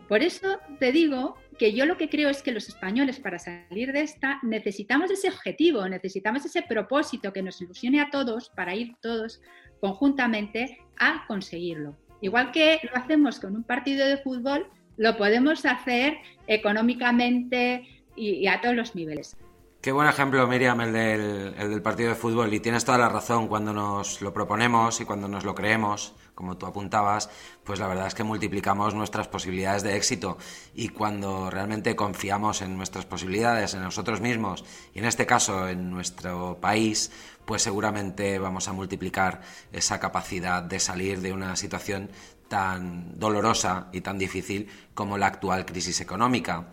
Por 0.08 0.22
eso 0.22 0.60
te 0.80 0.92
digo 0.92 1.36
que 1.58 1.74
yo 1.74 1.86
lo 1.86 1.98
que 1.98 2.10
creo 2.10 2.30
es 2.30 2.44
que 2.44 2.52
los 2.52 2.68
españoles 2.68 3.20
para 3.20 3.40
salir 3.40 3.92
de 3.92 4.02
esta 4.02 4.40
necesitamos 4.44 5.10
ese 5.12 5.30
objetivo, 5.30 5.88
necesitamos 5.88 6.46
ese 6.46 6.62
propósito 6.62 7.34
que 7.34 7.42
nos 7.42 7.60
ilusione 7.62 8.02
a 8.02 8.10
todos 8.10 8.50
para 8.50 8.76
ir 8.76 8.96
todos 9.02 9.42
conjuntamente 9.80 10.78
a 11.00 11.26
conseguirlo. 11.28 11.96
Igual 12.22 12.52
que 12.52 12.80
lo 12.84 12.96
hacemos 12.96 13.40
con 13.40 13.56
un 13.56 13.64
partido 13.64 14.06
de 14.08 14.18
fútbol, 14.18 14.68
lo 14.98 15.18
podemos 15.18 15.66
hacer 15.66 16.18
económicamente 16.48 17.88
y, 18.16 18.48
a 18.48 18.62
todos 18.62 18.76
los 18.76 18.96
niveles. 18.96 19.36
Qué 19.82 19.92
buen 19.92 20.08
ejemplo, 20.08 20.48
Miriam, 20.48 20.80
el 20.80 20.94
del, 20.94 21.54
el 21.58 21.70
del, 21.70 21.82
partido 21.82 22.10
de 22.10 22.16
fútbol. 22.16 22.54
Y 22.54 22.62
tienes 22.62 22.86
toda 22.86 22.98
la 22.98 23.10
razón, 23.10 23.50
cuando 23.50 23.74
nos 23.74 24.22
lo 24.22 24.34
proponemos 24.34 25.02
y 25.02 25.06
cuando 25.06 25.28
nos 25.28 25.44
lo 25.44 25.54
creemos, 25.54 26.16
como 26.36 26.58
tú 26.58 26.66
apuntabas, 26.66 27.30
pues 27.64 27.80
la 27.80 27.88
verdad 27.88 28.08
es 28.08 28.16
que 28.16 28.24
multiplicamos 28.24 28.94
nuestras 28.94 29.28
posibilidades 29.28 29.84
de 29.84 29.96
éxito. 29.96 30.38
Y 30.74 30.90
cuando 30.90 31.50
realmente 31.50 31.96
confiamos 31.96 32.62
en 32.62 32.76
nuestras 32.76 33.06
posibilidades, 33.06 33.74
en 33.74 33.84
nosotros 33.84 34.22
mismos, 34.22 34.64
y 34.94 35.00
en 35.00 35.06
este 35.06 35.26
caso 35.26 35.68
en 35.68 35.92
nuestro 35.92 36.58
país, 36.60 37.12
pues 37.46 37.62
seguramente 37.62 38.40
vamos 38.40 38.68
a 38.68 38.74
multiplicar 38.74 39.42
esa 39.72 40.00
capacidad 40.00 40.64
de 40.64 40.80
salir 40.80 41.22
de 41.22 41.34
una 41.34 41.56
situación 41.56 42.10
tan 42.48 43.20
dolorosa 43.20 43.88
y 43.92 44.02
tan 44.02 44.18
difícil 44.18 44.70
como 44.94 45.18
la 45.18 45.28
actual 45.28 45.66
crisis 45.66 46.02
económica. 46.02 46.68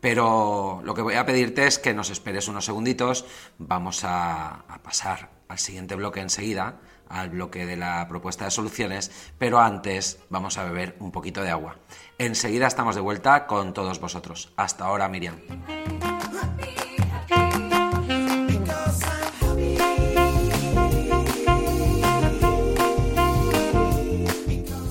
Pero 0.00 0.82
lo 0.84 0.94
que 0.94 1.02
voy 1.02 1.14
a 1.14 1.26
pedirte 1.26 1.66
es 1.66 1.78
que 1.78 1.94
nos 1.94 2.10
esperes 2.10 2.48
unos 2.48 2.64
segunditos. 2.64 3.24
Vamos 3.58 4.02
a, 4.04 4.64
pasar 4.82 5.30
al 5.48 5.58
siguiente 5.58 5.96
bloque 5.96 6.20
enseguida, 6.20 6.80
al 7.08 7.30
bloque 7.30 7.66
de 7.66 7.76
la 7.76 8.06
propuesta 8.08 8.44
de 8.44 8.50
soluciones, 8.50 9.10
pero 9.38 9.60
antes 9.60 10.18
vamos 10.28 10.58
a 10.58 10.64
beber 10.64 10.96
un 11.00 11.12
poquito 11.12 11.42
de 11.42 11.50
agua. 11.50 11.76
Enseguida 12.18 12.66
estamos 12.66 12.94
de 12.94 13.00
vuelta 13.00 13.46
con 13.46 13.72
todos 13.72 14.00
vosotros. 14.00 14.52
Hasta 14.56 14.84
ahora, 14.84 15.08
Miriam. 15.08 15.36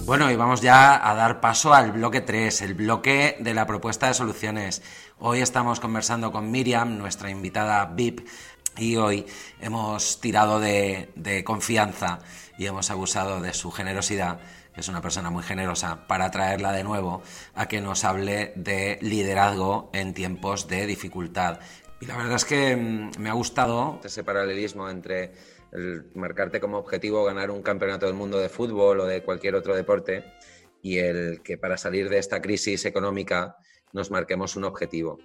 Bueno, 0.06 0.30
y 0.32 0.36
vamos 0.36 0.62
ya 0.62 1.10
a 1.10 1.16
dar 1.16 1.42
paso 1.42 1.74
al 1.74 1.92
bloque 1.92 2.22
3, 2.22 2.62
el 2.62 2.74
bloque 2.76 3.38
de 3.40 3.56
la 3.56 3.66
propuesta 3.66 4.08
de 4.08 4.14
soluciones. 4.14 4.84
Hoy 5.18 5.42
estamos 5.42 5.80
conversando 5.80 6.32
con 6.32 6.52
Miriam, 6.52 6.98
nuestra 6.98 7.32
invitada 7.32 7.84
VIP, 7.88 8.26
y 8.78 8.96
hoy 8.98 9.26
hemos 9.62 10.20
tirado 10.20 10.60
de, 10.60 11.44
confianza 11.46 12.20
y 12.58 12.66
hemos 12.66 12.90
abusado 12.92 13.42
de 13.42 13.54
su 13.54 13.72
generosidad, 13.72 14.40
que 14.74 14.82
es 14.82 14.88
una 14.88 15.02
persona 15.02 15.30
muy 15.30 15.44
generosa, 15.44 16.08
para 16.08 16.32
traerla 16.32 16.72
de 16.72 16.84
nuevo 16.84 17.22
a 17.54 17.68
que 17.68 17.82
nos 17.82 18.04
hable 18.04 18.54
de 18.56 18.98
liderazgo 19.02 19.90
en 19.94 20.14
tiempos 20.14 20.68
de 20.68 20.86
dificultad. 20.86 21.60
Y 22.02 22.06
la 22.06 22.18
verdad 22.18 22.36
es 22.36 22.46
que 22.46 22.76
mm, 22.76 23.12
me 23.20 23.30
ha 23.30 23.34
gustado 23.34 24.00
ese 24.04 24.24
paralelismo 24.24 24.90
entre 24.90 25.34
el 25.72 26.12
marcarte 26.14 26.60
como 26.60 26.78
objetivo 26.78 27.24
ganar 27.26 27.52
un 27.52 27.62
campeonato 27.62 28.06
del 28.06 28.16
mundo 28.16 28.38
de 28.38 28.50
fútbol 28.50 29.00
o 29.02 29.06
de 29.06 29.24
cualquier 29.24 29.56
otro 29.56 29.76
deporte 29.76 30.24
y 30.82 31.00
el 31.00 31.42
que 31.42 31.58
para 31.58 31.78
salir 31.78 32.10
de 32.10 32.20
esta 32.20 32.42
crisis 32.42 32.86
económica 32.86 33.58
nos 33.92 34.12
marquemos 34.12 34.56
un 34.56 34.66
objetivo. 34.66 35.18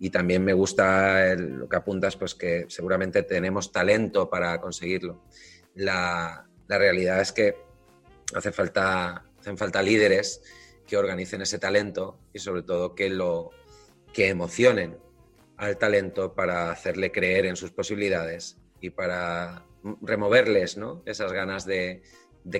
Y 0.00 0.10
también 0.10 0.42
me 0.42 0.54
gusta 0.54 1.36
lo 1.36 1.68
que 1.68 1.76
apuntas, 1.76 2.16
pues 2.16 2.34
que 2.34 2.64
seguramente 2.68 3.22
tenemos 3.22 3.70
talento 3.70 4.28
para 4.28 4.60
conseguirlo. 4.60 5.22
La, 5.74 6.48
la 6.66 6.78
realidad 6.78 7.20
es 7.20 7.30
que 7.30 7.56
hace 8.34 8.50
falta, 8.50 9.24
hacen 9.38 9.56
falta 9.56 9.82
líderes 9.82 10.42
que 10.86 10.96
organicen 10.96 11.42
ese 11.42 11.58
talento 11.58 12.18
y 12.32 12.40
sobre 12.40 12.62
todo 12.62 12.94
que 12.94 13.10
lo 13.10 13.50
que 14.12 14.28
emocionen 14.28 14.98
al 15.56 15.76
talento 15.76 16.34
para 16.34 16.70
hacerle 16.70 17.12
creer 17.12 17.46
en 17.46 17.54
sus 17.54 17.70
posibilidades 17.70 18.56
y 18.80 18.90
para 18.90 19.64
removerles 20.00 20.76
¿no? 20.76 21.02
esas 21.06 21.32
ganas 21.32 21.66
de, 21.66 22.02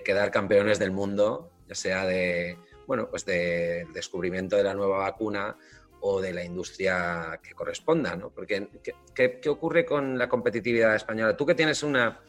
quedar 0.04 0.30
campeones 0.30 0.78
del 0.78 0.90
mundo, 0.90 1.50
ya 1.66 1.74
sea 1.74 2.06
de 2.06 2.58
bueno, 2.86 3.08
pues 3.08 3.24
del 3.24 3.92
descubrimiento 3.92 4.56
de 4.56 4.64
la 4.64 4.74
nueva 4.74 4.98
vacuna 4.98 5.56
o 6.00 6.20
de 6.20 6.32
la 6.32 6.44
industria 6.44 7.40
que 7.42 7.54
corresponda, 7.54 8.16
¿no? 8.16 8.30
Porque 8.30 8.68
¿qué, 9.14 9.40
ocurre 9.48 9.84
con 9.84 10.18
la 10.18 10.28
competitividad 10.28 10.94
española? 10.94 11.36
Tú 11.36 11.46
que 11.46 11.54
tienes 11.54 11.82
una, 11.82 12.20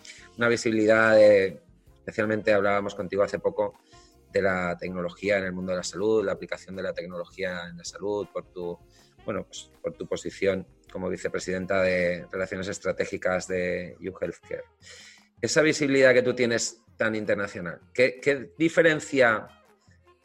visibilidad, 0.49 1.19
especialmente 1.19 2.53
hablábamos 2.53 2.95
contigo 2.95 3.23
hace 3.23 3.39
poco 3.39 3.79
de 4.31 4.41
la 4.41 4.77
tecnología 4.77 5.38
en 5.38 5.45
el 5.45 5.53
mundo 5.53 5.71
de 5.71 5.77
la 5.77 5.84
salud, 5.84 6.23
la 6.23 6.34
aplicación 6.34 6.75
de 6.75 6.84
la 6.84 6.93
tecnología 6.93 7.67
en 7.69 7.77
la 7.77 7.84
salud, 7.84 8.27
por 8.31 8.45
tu, 8.51 8.77
bueno, 9.25 9.45
pues 9.45 9.69
por 9.81 9.93
tu 9.93 10.07
posición 10.07 10.65
como 10.91 11.10
vicepresidenta 11.10 11.81
de 11.81 12.25
Relaciones 12.31 12.67
Estratégicas 12.67 13.47
de 13.47 13.95
You 13.99 14.13
Healthcare. 14.19 14.65
Esa 15.41 15.62
visibilidad 15.62 16.13
que 16.13 16.21
tú 16.21 16.34
tienes 16.34 16.81
tan 16.97 17.15
internacional, 17.15 17.81
¿qué, 17.93 18.53
diferencia 18.57 19.47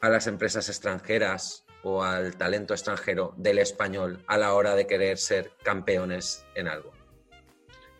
a 0.01 0.09
las 0.09 0.27
empresas 0.27 0.69
extranjeras 0.69 1.66
o 1.89 2.03
al 2.03 2.37
talento 2.37 2.75
extranjero 2.75 3.33
del 3.37 3.61
español 3.61 4.19
a 4.27 4.37
la 4.37 4.55
hora 4.55 4.75
de 4.75 4.89
querer 4.89 5.19
ser 5.19 5.53
campeones 5.63 6.45
en 6.57 6.67
algo? 6.67 6.91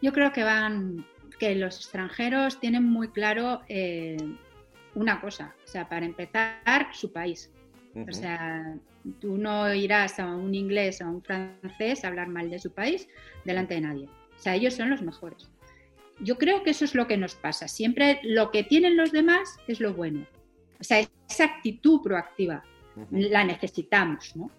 Yo 0.03 0.13
creo 0.13 0.33
que 0.33 0.43
van, 0.43 1.07
que 1.39 1.55
los 1.55 1.77
extranjeros 1.77 2.59
tienen 2.59 2.83
muy 2.83 3.09
claro 3.09 3.63
eh, 3.69 4.17
una 4.97 5.21
cosa, 5.21 5.55
o 5.65 5.69
sea, 5.69 5.89
para 5.89 6.05
empezar, 6.05 6.89
su 6.93 7.13
país. 7.13 7.53
O 8.09 8.13
sea, 8.13 8.77
tú 9.21 9.39
no 9.39 9.73
irás 9.73 10.19
a 10.19 10.27
un 10.27 10.55
inglés 10.55 11.01
o 11.01 11.05
a 11.05 11.09
un 11.09 11.23
francés 11.23 12.05
a 12.05 12.09
hablar 12.09 12.29
mal 12.29 12.51
de 12.51 12.59
su 12.59 12.73
país 12.73 13.09
delante 13.45 13.75
de 13.75 13.83
nadie. 13.83 14.09
O 14.37 14.39
sea, 14.39 14.57
ellos 14.57 14.75
son 14.75 14.91
los 14.91 15.01
mejores. 15.01 15.49
Yo 16.19 16.37
creo 16.39 16.63
que 16.65 16.71
eso 16.71 16.85
es 16.85 16.95
lo 16.95 17.07
que 17.07 17.17
nos 17.17 17.37
pasa. 17.37 17.69
Siempre 17.69 18.19
lo 18.25 18.51
que 18.51 18.65
tienen 18.65 18.97
los 18.97 19.13
demás 19.13 19.57
es 19.69 19.81
lo 19.81 19.95
bueno. 19.95 20.27
O 20.81 20.85
sea, 20.85 20.99
esa 21.29 21.45
actitud 21.45 22.03
proactiva 22.03 22.65
la 23.11 23.45
necesitamos, 23.45 24.35
¿no? 24.37 24.51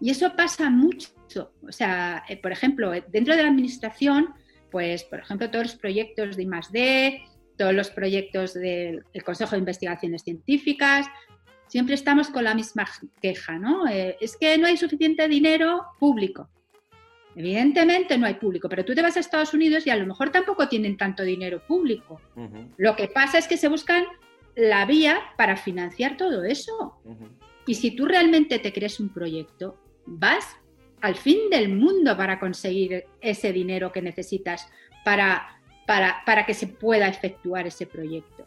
Y 0.00 0.10
eso 0.10 0.34
pasa 0.36 0.70
mucho. 0.70 1.10
O 1.66 1.72
sea, 1.72 2.24
eh, 2.28 2.36
por 2.36 2.52
ejemplo, 2.52 2.90
dentro 3.08 3.36
de 3.36 3.42
la 3.42 3.48
administración, 3.48 4.34
pues, 4.70 5.04
por 5.04 5.20
ejemplo, 5.20 5.50
todos 5.50 5.66
los 5.66 5.76
proyectos 5.76 6.36
de 6.36 6.42
I+D, 6.42 7.22
todos 7.56 7.72
los 7.72 7.90
proyectos 7.90 8.54
del 8.54 9.04
Consejo 9.24 9.52
de 9.52 9.58
Investigaciones 9.58 10.22
Científicas, 10.22 11.06
siempre 11.68 11.94
estamos 11.94 12.28
con 12.28 12.44
la 12.44 12.54
misma 12.54 12.86
queja, 13.20 13.58
¿no? 13.58 13.86
Eh, 13.88 14.16
es 14.20 14.36
que 14.36 14.58
no 14.58 14.66
hay 14.66 14.76
suficiente 14.76 15.28
dinero 15.28 15.86
público. 15.98 16.48
Evidentemente 17.36 18.16
no 18.16 18.26
hay 18.26 18.34
público, 18.34 18.68
pero 18.68 18.84
tú 18.84 18.94
te 18.94 19.02
vas 19.02 19.16
a 19.16 19.20
Estados 19.20 19.54
Unidos 19.54 19.86
y 19.86 19.90
a 19.90 19.96
lo 19.96 20.06
mejor 20.06 20.30
tampoco 20.30 20.68
tienen 20.68 20.96
tanto 20.96 21.24
dinero 21.24 21.66
público. 21.66 22.20
Lo 22.76 22.94
que 22.94 23.08
pasa 23.08 23.38
es 23.38 23.48
que 23.48 23.56
se 23.56 23.68
buscan 23.68 24.04
la 24.54 24.86
vía 24.86 25.18
para 25.36 25.56
financiar 25.56 26.16
todo 26.16 26.44
eso. 26.44 27.00
Y 27.66 27.74
si 27.74 27.92
tú 27.92 28.06
realmente 28.06 28.58
te 28.58 28.72
crees 28.72 29.00
un 29.00 29.08
proyecto, 29.08 29.78
vas 30.06 30.44
al 31.00 31.16
fin 31.16 31.50
del 31.50 31.68
mundo 31.68 32.16
para 32.16 32.38
conseguir 32.38 33.04
ese 33.20 33.52
dinero 33.52 33.92
que 33.92 34.02
necesitas 34.02 34.68
para, 35.04 35.60
para, 35.86 36.22
para 36.24 36.46
que 36.46 36.54
se 36.54 36.66
pueda 36.66 37.08
efectuar 37.08 37.66
ese 37.66 37.86
proyecto. 37.86 38.46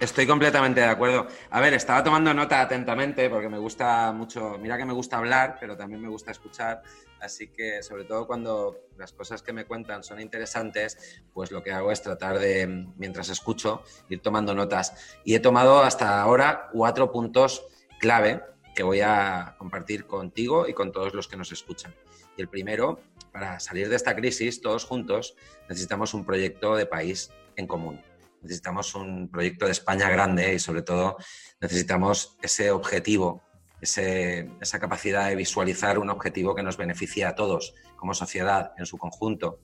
Estoy 0.00 0.26
completamente 0.26 0.80
de 0.80 0.86
acuerdo. 0.86 1.28
A 1.50 1.60
ver, 1.60 1.72
estaba 1.74 2.02
tomando 2.02 2.34
nota 2.34 2.60
atentamente 2.60 3.30
porque 3.30 3.48
me 3.48 3.58
gusta 3.58 4.10
mucho, 4.12 4.58
mira 4.58 4.76
que 4.76 4.84
me 4.84 4.92
gusta 4.92 5.18
hablar, 5.18 5.56
pero 5.60 5.76
también 5.76 6.02
me 6.02 6.08
gusta 6.08 6.32
escuchar, 6.32 6.82
así 7.20 7.46
que 7.48 7.80
sobre 7.80 8.02
todo 8.04 8.26
cuando 8.26 8.88
las 8.98 9.12
cosas 9.12 9.40
que 9.40 9.52
me 9.52 9.64
cuentan 9.64 10.02
son 10.02 10.20
interesantes, 10.20 11.22
pues 11.32 11.52
lo 11.52 11.62
que 11.62 11.70
hago 11.70 11.92
es 11.92 12.02
tratar 12.02 12.40
de, 12.40 12.86
mientras 12.96 13.28
escucho, 13.28 13.84
ir 14.08 14.20
tomando 14.20 14.52
notas. 14.52 15.20
Y 15.24 15.36
he 15.36 15.40
tomado 15.40 15.80
hasta 15.80 16.20
ahora 16.20 16.68
cuatro 16.72 17.12
puntos 17.12 17.64
clave 18.04 18.42
que 18.74 18.82
voy 18.82 19.00
a 19.00 19.54
compartir 19.56 20.06
contigo 20.06 20.68
y 20.68 20.74
con 20.74 20.92
todos 20.92 21.14
los 21.14 21.26
que 21.26 21.38
nos 21.38 21.52
escuchan. 21.52 21.94
Y 22.36 22.42
el 22.42 22.48
primero, 22.48 23.00
para 23.32 23.60
salir 23.60 23.88
de 23.88 23.96
esta 23.96 24.14
crisis 24.14 24.60
todos 24.60 24.84
juntos, 24.84 25.36
necesitamos 25.70 26.12
un 26.12 26.26
proyecto 26.26 26.76
de 26.76 26.84
país 26.84 27.30
en 27.56 27.66
común 27.66 28.02
necesitamos 28.44 28.94
un 28.94 29.28
proyecto 29.28 29.64
de 29.64 29.72
España 29.72 30.10
grande 30.10 30.54
y 30.54 30.58
sobre 30.58 30.82
todo 30.82 31.16
necesitamos 31.60 32.36
ese 32.42 32.70
objetivo, 32.70 33.42
esa 33.80 34.78
capacidad 34.78 35.28
de 35.28 35.36
visualizar 35.36 35.98
un 35.98 36.10
objetivo 36.10 36.54
que 36.54 36.62
nos 36.62 36.76
beneficie 36.76 37.24
a 37.24 37.34
todos 37.34 37.74
como 37.96 38.12
sociedad 38.12 38.72
en 38.76 38.84
su 38.84 38.98
conjunto. 38.98 39.60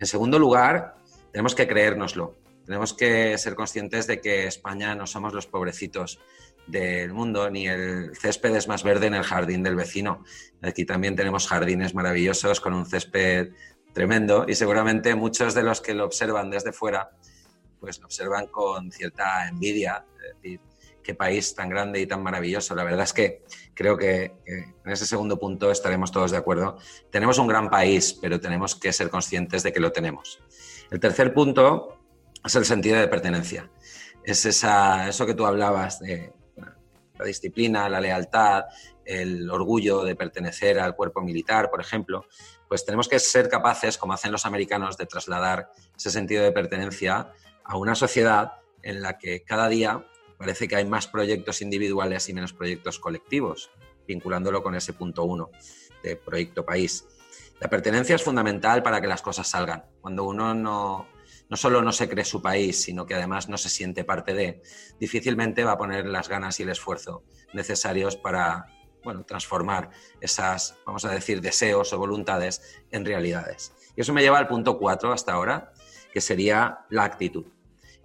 En 0.00 0.06
segundo 0.06 0.38
lugar, 0.38 0.96
tenemos 1.32 1.54
que 1.54 1.68
creérnoslo. 1.68 2.36
Tenemos 2.66 2.92
que 2.92 3.38
ser 3.38 3.54
conscientes 3.54 4.06
de 4.06 4.20
que 4.20 4.46
España 4.46 4.94
no 4.94 5.06
somos 5.06 5.32
los 5.32 5.46
pobrecitos 5.46 6.20
del 6.68 7.12
mundo, 7.12 7.50
ni 7.50 7.66
el 7.66 8.14
césped 8.16 8.54
es 8.54 8.68
más 8.68 8.82
verde 8.82 9.06
en 9.06 9.14
el 9.14 9.24
jardín 9.24 9.62
del 9.62 9.76
vecino. 9.76 10.24
Aquí 10.62 10.84
también 10.84 11.16
tenemos 11.16 11.48
jardines 11.48 11.94
maravillosos 11.94 12.60
con 12.60 12.74
un 12.74 12.86
césped 12.86 13.50
tremendo 13.92 14.44
y 14.46 14.54
seguramente 14.54 15.14
muchos 15.14 15.54
de 15.54 15.62
los 15.62 15.80
que 15.80 15.94
lo 15.94 16.04
observan 16.04 16.50
desde 16.50 16.72
fuera, 16.72 17.10
pues 17.80 17.98
lo 18.00 18.06
observan 18.06 18.46
con 18.48 18.92
cierta 18.92 19.48
envidia, 19.48 20.04
qué 21.08 21.14
país 21.14 21.54
tan 21.54 21.70
grande 21.70 22.00
y 22.00 22.06
tan 22.06 22.22
maravilloso. 22.22 22.74
La 22.74 22.84
verdad 22.84 23.04
es 23.04 23.14
que 23.14 23.42
creo 23.72 23.96
que, 23.96 24.34
en 24.44 24.92
ese 24.92 25.06
segundo 25.06 25.38
punto 25.38 25.70
estaremos 25.70 26.12
todos 26.12 26.30
de 26.30 26.36
acuerdo. 26.36 26.76
Tenemos 27.10 27.38
un 27.38 27.46
gran 27.46 27.70
país, 27.70 28.12
pero 28.20 28.38
tenemos 28.38 28.74
que 28.74 28.92
ser 28.92 29.08
conscientes 29.08 29.62
de 29.62 29.72
que 29.72 29.80
lo 29.80 29.90
tenemos. 29.90 30.38
El 30.90 31.00
tercer 31.00 31.32
punto 31.32 31.98
es 32.44 32.54
el 32.56 32.66
sentido 32.66 33.00
de 33.00 33.08
pertenencia. 33.08 33.70
Es 34.22 34.44
esa, 34.44 35.08
eso 35.08 35.24
que 35.24 35.32
tú 35.32 35.46
hablabas 35.46 35.98
de 36.00 36.34
la 37.18 37.24
disciplina, 37.24 37.88
la 37.88 38.00
lealtad, 38.00 38.64
el 39.04 39.50
orgullo 39.50 40.04
de 40.04 40.14
pertenecer 40.14 40.78
al 40.78 40.94
cuerpo 40.94 41.20
militar, 41.20 41.70
por 41.70 41.80
ejemplo, 41.80 42.26
pues 42.68 42.84
tenemos 42.84 43.08
que 43.08 43.18
ser 43.18 43.48
capaces, 43.48 43.96
como 43.96 44.12
hacen 44.12 44.30
los 44.30 44.46
americanos, 44.46 44.96
de 44.96 45.06
trasladar 45.06 45.70
ese 45.96 46.10
sentido 46.10 46.44
de 46.44 46.52
pertenencia 46.52 47.32
a 47.64 47.76
una 47.76 47.94
sociedad 47.94 48.60
en 48.82 49.02
la 49.02 49.18
que 49.18 49.42
cada 49.42 49.68
día 49.68 50.06
parece 50.36 50.68
que 50.68 50.76
hay 50.76 50.84
más 50.84 51.06
proyectos 51.06 51.62
individuales 51.62 52.28
y 52.28 52.34
menos 52.34 52.52
proyectos 52.52 52.98
colectivos, 52.98 53.70
vinculándolo 54.06 54.62
con 54.62 54.74
ese 54.74 54.92
punto 54.92 55.24
uno 55.24 55.50
de 56.02 56.16
proyecto 56.16 56.64
país. 56.64 57.06
La 57.60 57.68
pertenencia 57.68 58.14
es 58.14 58.22
fundamental 58.22 58.82
para 58.82 59.00
que 59.00 59.08
las 59.08 59.20
cosas 59.20 59.48
salgan. 59.48 59.84
Cuando 60.00 60.24
uno 60.24 60.54
no, 60.54 61.08
no 61.48 61.56
solo 61.56 61.82
no 61.82 61.92
se 61.92 62.08
cree 62.08 62.24
su 62.24 62.42
país, 62.42 62.82
sino 62.82 63.06
que 63.06 63.14
además 63.14 63.48
no 63.48 63.58
se 63.58 63.68
siente 63.68 64.04
parte 64.04 64.34
de, 64.34 64.62
difícilmente 65.00 65.64
va 65.64 65.72
a 65.72 65.78
poner 65.78 66.06
las 66.06 66.28
ganas 66.28 66.60
y 66.60 66.62
el 66.62 66.70
esfuerzo 66.70 67.24
necesarios 67.52 68.16
para 68.16 68.66
bueno, 69.02 69.24
transformar 69.24 69.90
esas, 70.20 70.76
vamos 70.84 71.04
a 71.04 71.10
decir, 71.10 71.40
deseos 71.40 71.92
o 71.92 71.98
voluntades 71.98 72.82
en 72.90 73.04
realidades. 73.04 73.72
Y 73.96 74.02
eso 74.02 74.12
me 74.12 74.22
lleva 74.22 74.38
al 74.38 74.48
punto 74.48 74.78
cuatro 74.78 75.12
hasta 75.12 75.32
ahora, 75.32 75.72
que 76.12 76.20
sería 76.20 76.80
la 76.90 77.04
actitud 77.04 77.46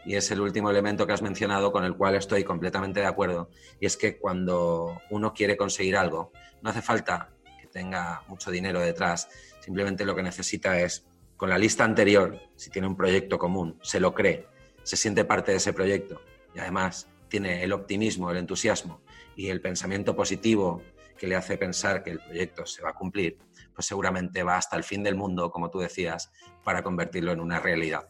y 0.06 0.16
es 0.16 0.30
el 0.32 0.42
último 0.42 0.70
elemento 0.70 1.08
que 1.08 1.14
has 1.14 1.22
mencionado 1.22 1.72
con 1.72 1.84
el 1.84 1.96
cual 1.96 2.16
estoy 2.16 2.44
completamente 2.44 3.00
de 3.00 3.06
acuerdo, 3.06 3.50
y 3.80 3.86
es 3.86 3.98
que 3.98 4.18
cuando 4.18 5.02
uno 5.10 5.34
quiere 5.34 5.58
conseguir 5.58 5.98
algo, 5.98 6.32
no 6.62 6.70
hace 6.70 6.82
falta 6.82 7.30
que 7.60 7.68
tenga 7.68 8.22
mucho 8.28 8.52
dinero 8.52 8.80
detrás, 8.82 9.30
simplemente 9.62 10.06
lo 10.06 10.16
que 10.16 10.24
necesita 10.24 10.80
es, 10.80 11.06
con 11.38 11.50
la 11.50 11.58
lista 11.58 11.84
anterior, 11.84 12.40
si 12.56 12.70
tiene 12.70 12.88
un 12.88 12.96
proyecto 12.96 13.38
común, 13.38 13.80
se 13.82 14.00
lo 14.00 14.14
cree, 14.14 14.48
se 14.84 14.98
siente 14.98 15.26
parte 15.26 15.52
de 15.52 15.58
ese 15.58 15.74
proyecto 15.74 16.22
y 16.56 16.60
además 16.60 17.10
tiene 17.28 17.64
el 17.64 17.74
optimismo, 17.74 18.30
el 18.32 18.38
entusiasmo 18.38 19.02
y 19.36 19.50
el 19.50 19.62
pensamiento 19.62 20.16
positivo 20.16 20.82
que 21.18 21.28
le 21.28 21.36
hace 21.36 21.58
pensar 21.58 22.04
que 22.04 22.12
el 22.12 22.20
proyecto 22.20 22.66
se 22.66 22.82
va 22.82 22.90
a 22.90 22.94
cumplir, 22.94 23.38
pues 23.74 23.88
seguramente 23.88 24.44
va 24.44 24.58
hasta 24.58 24.76
el 24.76 24.84
fin 24.84 25.04
del 25.04 25.16
mundo, 25.16 25.52
como 25.52 25.70
tú 25.70 25.80
decías, 25.80 26.32
para 26.64 26.84
convertirlo 26.84 27.32
en 27.32 27.40
una 27.40 27.60
realidad. 27.60 28.08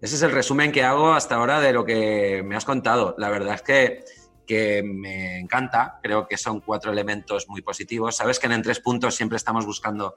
Ese 0.00 0.16
es 0.16 0.22
el 0.22 0.32
resumen 0.32 0.72
que 0.72 0.82
hago 0.82 1.12
hasta 1.12 1.36
ahora 1.36 1.60
de 1.60 1.72
lo 1.72 1.84
que 1.84 2.42
me 2.44 2.56
has 2.56 2.64
contado. 2.64 3.14
La 3.18 3.30
verdad 3.30 3.54
es 3.54 3.62
que, 3.62 4.04
que 4.46 4.82
me 4.82 5.38
encanta, 5.38 5.98
creo 6.02 6.28
que 6.28 6.36
son 6.36 6.60
cuatro 6.60 6.92
elementos 6.92 7.48
muy 7.48 7.62
positivos. 7.62 8.16
Sabes 8.16 8.38
que 8.38 8.46
en, 8.46 8.52
en 8.52 8.62
tres 8.62 8.80
puntos 8.80 9.14
siempre 9.14 9.36
estamos 9.36 9.64
buscando, 9.64 10.14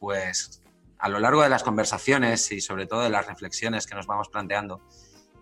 pues, 0.00 0.63
a 1.04 1.08
lo 1.10 1.20
largo 1.20 1.42
de 1.42 1.50
las 1.50 1.62
conversaciones 1.62 2.50
y 2.50 2.62
sobre 2.62 2.86
todo 2.86 3.02
de 3.02 3.10
las 3.10 3.26
reflexiones 3.26 3.86
que 3.86 3.94
nos 3.94 4.06
vamos 4.06 4.30
planteando, 4.30 4.80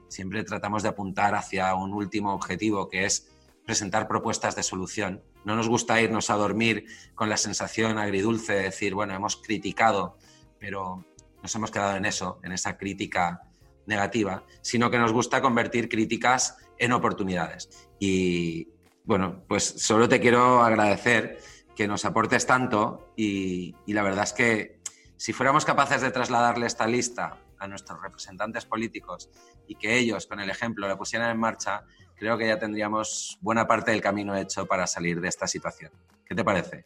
siempre 0.08 0.42
tratamos 0.42 0.82
de 0.82 0.88
apuntar 0.88 1.36
hacia 1.36 1.72
un 1.76 1.94
último 1.94 2.34
objetivo 2.34 2.88
que 2.88 3.04
es 3.04 3.30
presentar 3.64 4.08
propuestas 4.08 4.56
de 4.56 4.64
solución. 4.64 5.22
No 5.44 5.54
nos 5.54 5.68
gusta 5.68 6.02
irnos 6.02 6.30
a 6.30 6.34
dormir 6.34 6.86
con 7.14 7.28
la 7.28 7.36
sensación 7.36 7.98
agridulce 7.98 8.54
de 8.54 8.62
decir, 8.64 8.96
bueno, 8.96 9.14
hemos 9.14 9.36
criticado, 9.36 10.18
pero 10.58 11.04
nos 11.44 11.54
hemos 11.54 11.70
quedado 11.70 11.96
en 11.96 12.06
eso, 12.06 12.40
en 12.42 12.50
esa 12.50 12.76
crítica 12.76 13.42
negativa, 13.86 14.42
sino 14.62 14.90
que 14.90 14.98
nos 14.98 15.12
gusta 15.12 15.40
convertir 15.40 15.88
críticas 15.88 16.56
en 16.76 16.90
oportunidades. 16.90 17.70
Y 18.00 18.66
bueno, 19.04 19.44
pues 19.46 19.62
solo 19.62 20.08
te 20.08 20.18
quiero 20.18 20.60
agradecer 20.64 21.38
que 21.76 21.86
nos 21.86 22.04
aportes 22.04 22.46
tanto 22.46 23.12
y, 23.16 23.76
la 23.86 24.02
verdad 24.02 24.24
es 24.24 24.32
que 24.32 24.81
si 25.22 25.32
fuéramos 25.32 25.64
capaces 25.64 26.00
de 26.00 26.10
trasladarle 26.10 26.66
esta 26.66 26.84
lista 26.84 27.36
a 27.60 27.68
nuestros 27.68 28.02
representantes 28.02 28.66
políticos 28.66 29.30
y 29.68 29.76
que 29.76 29.96
ellos 29.96 30.26
con 30.26 30.40
el 30.40 30.50
ejemplo 30.50 30.88
la 30.88 30.98
pusieran 30.98 31.30
en 31.30 31.38
marcha, 31.38 31.84
creo 32.16 32.36
que 32.36 32.48
ya 32.48 32.58
tendríamos 32.58 33.38
buena 33.40 33.68
parte 33.68 33.92
del 33.92 34.00
camino 34.00 34.34
hecho 34.34 34.66
para 34.66 34.84
salir 34.88 35.20
de 35.20 35.28
esta 35.28 35.46
situación. 35.46 35.92
¿Qué 36.26 36.34
te 36.34 36.42
parece? 36.42 36.84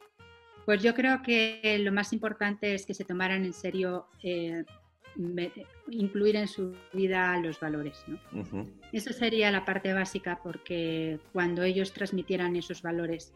Pues 0.66 0.82
yo 0.82 0.94
creo 0.94 1.22
que 1.22 1.78
lo 1.80 1.92
más 1.92 2.12
importante 2.12 2.74
es 2.74 2.84
que 2.84 2.92
se 2.92 3.06
tomaran 3.06 3.42
en 3.46 3.54
serio 3.54 4.08
eh, 4.22 4.64
incluir 5.88 6.36
en 6.36 6.46
su 6.46 6.76
vida 6.92 7.38
los 7.38 7.58
valores. 7.58 8.04
¿no? 8.06 8.18
Eso 8.92 9.14
sería 9.14 9.50
la 9.50 9.64
parte 9.64 9.94
básica 9.94 10.40
porque 10.42 11.20
cuando 11.32 11.62
ellos 11.62 11.90
transmitieran 11.94 12.54
esos 12.54 12.82
valores 12.82 13.32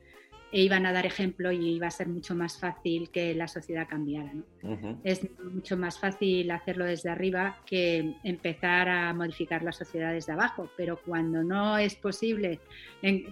e 0.52 0.62
iban 0.62 0.84
a 0.86 0.92
dar 0.92 1.06
ejemplo 1.06 1.52
y 1.52 1.76
iba 1.76 1.86
a 1.86 1.90
ser 1.90 2.08
mucho 2.08 2.34
más 2.34 2.58
fácil 2.58 3.10
que 3.10 3.34
la 3.34 3.46
sociedad 3.46 3.86
cambiara. 3.88 4.32
Es 5.04 5.20
mucho 5.42 5.76
más 5.76 5.98
fácil 5.98 6.50
hacerlo 6.50 6.84
desde 6.84 7.10
arriba 7.10 7.58
que 7.66 8.16
empezar 8.24 8.88
a 8.88 9.12
modificar 9.14 9.62
la 9.62 9.72
sociedad 9.72 10.12
desde 10.12 10.32
abajo, 10.32 10.68
pero 10.76 11.00
cuando 11.00 11.44
no 11.44 11.78
es 11.78 11.94
posible 11.94 12.58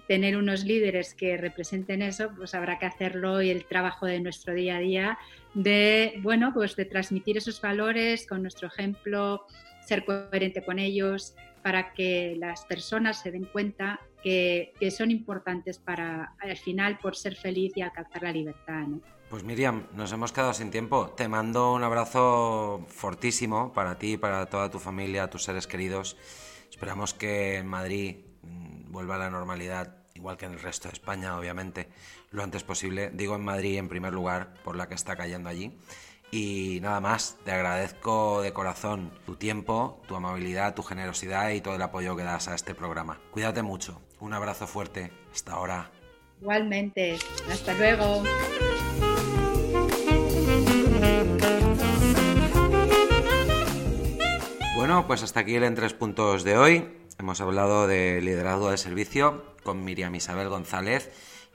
tener 0.06 0.36
unos 0.36 0.64
líderes 0.64 1.14
que 1.14 1.36
representen 1.36 2.02
eso, 2.02 2.30
pues 2.36 2.54
habrá 2.54 2.78
que 2.78 2.86
hacerlo 2.86 3.42
y 3.42 3.50
el 3.50 3.64
trabajo 3.64 4.06
de 4.06 4.20
nuestro 4.20 4.54
día 4.54 4.76
a 4.76 4.80
día 4.80 5.18
de, 5.54 6.20
bueno, 6.22 6.52
pues 6.54 6.76
de 6.76 6.84
transmitir 6.84 7.36
esos 7.36 7.60
valores 7.60 8.26
con 8.26 8.42
nuestro 8.42 8.68
ejemplo, 8.68 9.44
ser 9.80 10.04
coherente 10.04 10.62
con 10.62 10.78
ellos, 10.78 11.34
para 11.62 11.92
que 11.92 12.36
las 12.38 12.64
personas 12.66 13.20
se 13.20 13.32
den 13.32 13.44
cuenta 13.44 14.00
que, 14.22 14.72
son 14.90 15.10
importantes 15.10 15.78
para, 15.78 16.34
al 16.40 16.56
final, 16.56 16.98
por 16.98 17.16
ser 17.16 17.36
feliz 17.36 17.72
y 17.76 17.82
alcanzar 17.82 18.22
la 18.22 18.32
libertad. 18.32 18.86
Pues 19.30 19.44
Miriam, 19.44 19.86
nos 19.94 20.10
hemos 20.12 20.32
quedado 20.32 20.54
sin 20.54 20.70
tiempo. 20.70 21.10
Te 21.10 21.28
mando 21.28 21.74
un 21.74 21.84
abrazo 21.84 22.86
fortísimo 22.88 23.72
para 23.72 23.98
ti, 23.98 24.16
para 24.16 24.46
toda 24.46 24.70
tu 24.70 24.78
familia, 24.78 25.28
tus 25.28 25.44
seres 25.44 25.66
queridos. 25.66 26.16
Esperamos 26.70 27.12
que 27.12 27.56
en 27.56 27.66
Madrid 27.66 28.16
mm, 28.42 28.90
vuelva 28.90 29.16
a 29.16 29.18
la 29.18 29.30
normalidad, 29.30 29.96
igual 30.14 30.38
que 30.38 30.46
en 30.46 30.52
el 30.52 30.60
resto 30.60 30.88
de 30.88 30.94
España, 30.94 31.38
obviamente, 31.38 31.88
lo 32.30 32.42
antes 32.42 32.64
posible. 32.64 33.10
Digo 33.12 33.34
en 33.34 33.44
Madrid 33.44 33.76
en 33.76 33.88
primer 33.88 34.14
lugar, 34.14 34.54
por 34.64 34.76
la 34.76 34.88
que 34.88 34.94
está 34.94 35.16
cayendo 35.16 35.50
allí. 35.50 35.78
Y 36.30 36.78
nada 36.82 37.00
más, 37.00 37.36
te 37.44 37.52
agradezco 37.52 38.42
de 38.42 38.52
corazón 38.52 39.12
tu 39.24 39.36
tiempo, 39.36 40.02
tu 40.06 40.14
amabilidad, 40.14 40.74
tu 40.74 40.82
generosidad 40.82 41.50
y 41.50 41.60
todo 41.60 41.76
el 41.76 41.82
apoyo 41.82 42.16
que 42.16 42.22
das 42.22 42.48
a 42.48 42.54
este 42.54 42.74
programa. 42.74 43.18
Cuídate 43.30 43.62
mucho. 43.62 44.00
Un 44.20 44.34
abrazo 44.34 44.66
fuerte. 44.66 45.12
Hasta 45.32 45.52
ahora. 45.52 45.90
Igualmente. 46.40 47.18
Hasta 47.50 47.74
luego. 47.74 48.22
Bueno, 54.76 55.06
pues 55.06 55.22
hasta 55.22 55.40
aquí 55.40 55.56
el 55.56 55.64
en 55.64 55.74
tres 55.74 55.92
puntos 55.92 56.44
de 56.44 56.56
hoy. 56.56 56.96
Hemos 57.18 57.40
hablado 57.40 57.88
de 57.88 58.20
liderazgo 58.22 58.70
de 58.70 58.78
servicio 58.78 59.44
con 59.64 59.84
Miriam 59.84 60.14
Isabel 60.14 60.48
González 60.48 61.10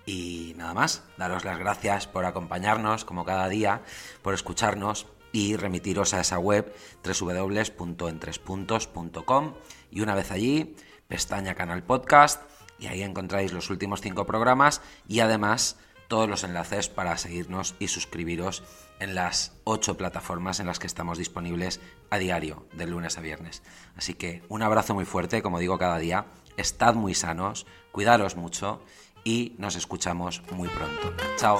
y 0.05 0.53
nada 0.57 0.73
más, 0.73 1.05
daros 1.17 1.45
las 1.45 1.57
gracias 1.57 2.07
por 2.07 2.25
acompañarnos 2.25 3.05
como 3.05 3.23
cada 3.23 3.47
día, 3.47 3.83
por 4.21 4.33
escucharnos 4.33 5.07
y 5.31 5.55
remitiros 5.55 6.13
a 6.13 6.19
esa 6.19 6.37
web 6.37 6.75
www.entrespuntos.com 7.03 9.53
y 9.89 10.01
una 10.01 10.15
vez 10.15 10.31
allí, 10.31 10.75
pestaña 11.07 11.55
canal 11.55 11.83
podcast 11.83 12.41
y 12.83 12.87
ahí 12.87 13.01
encontráis 13.01 13.53
los 13.53 13.69
últimos 13.69 14.01
cinco 14.01 14.25
programas 14.25 14.81
y 15.07 15.21
además 15.21 15.77
todos 16.09 16.29
los 16.29 16.43
enlaces 16.43 16.89
para 16.89 17.17
seguirnos 17.17 17.75
y 17.79 17.87
suscribiros 17.87 18.61
en 18.99 19.15
las 19.15 19.53
ocho 19.63 19.95
plataformas 19.95 20.59
en 20.59 20.67
las 20.67 20.79
que 20.79 20.87
estamos 20.87 21.17
disponibles 21.17 21.79
a 22.09 22.17
diario, 22.17 22.67
de 22.73 22.85
lunes 22.85 23.17
a 23.17 23.21
viernes. 23.21 23.63
Así 23.95 24.15
que 24.15 24.43
un 24.49 24.63
abrazo 24.63 24.93
muy 24.93 25.05
fuerte, 25.05 25.41
como 25.41 25.59
digo 25.59 25.77
cada 25.77 25.97
día, 25.97 26.25
estad 26.57 26.93
muy 26.93 27.15
sanos, 27.15 27.65
cuidaros 27.93 28.35
mucho 28.35 28.81
y 29.23 29.55
nos 29.57 29.77
escuchamos 29.77 30.43
muy 30.51 30.67
pronto. 30.67 31.13
Chao. 31.37 31.59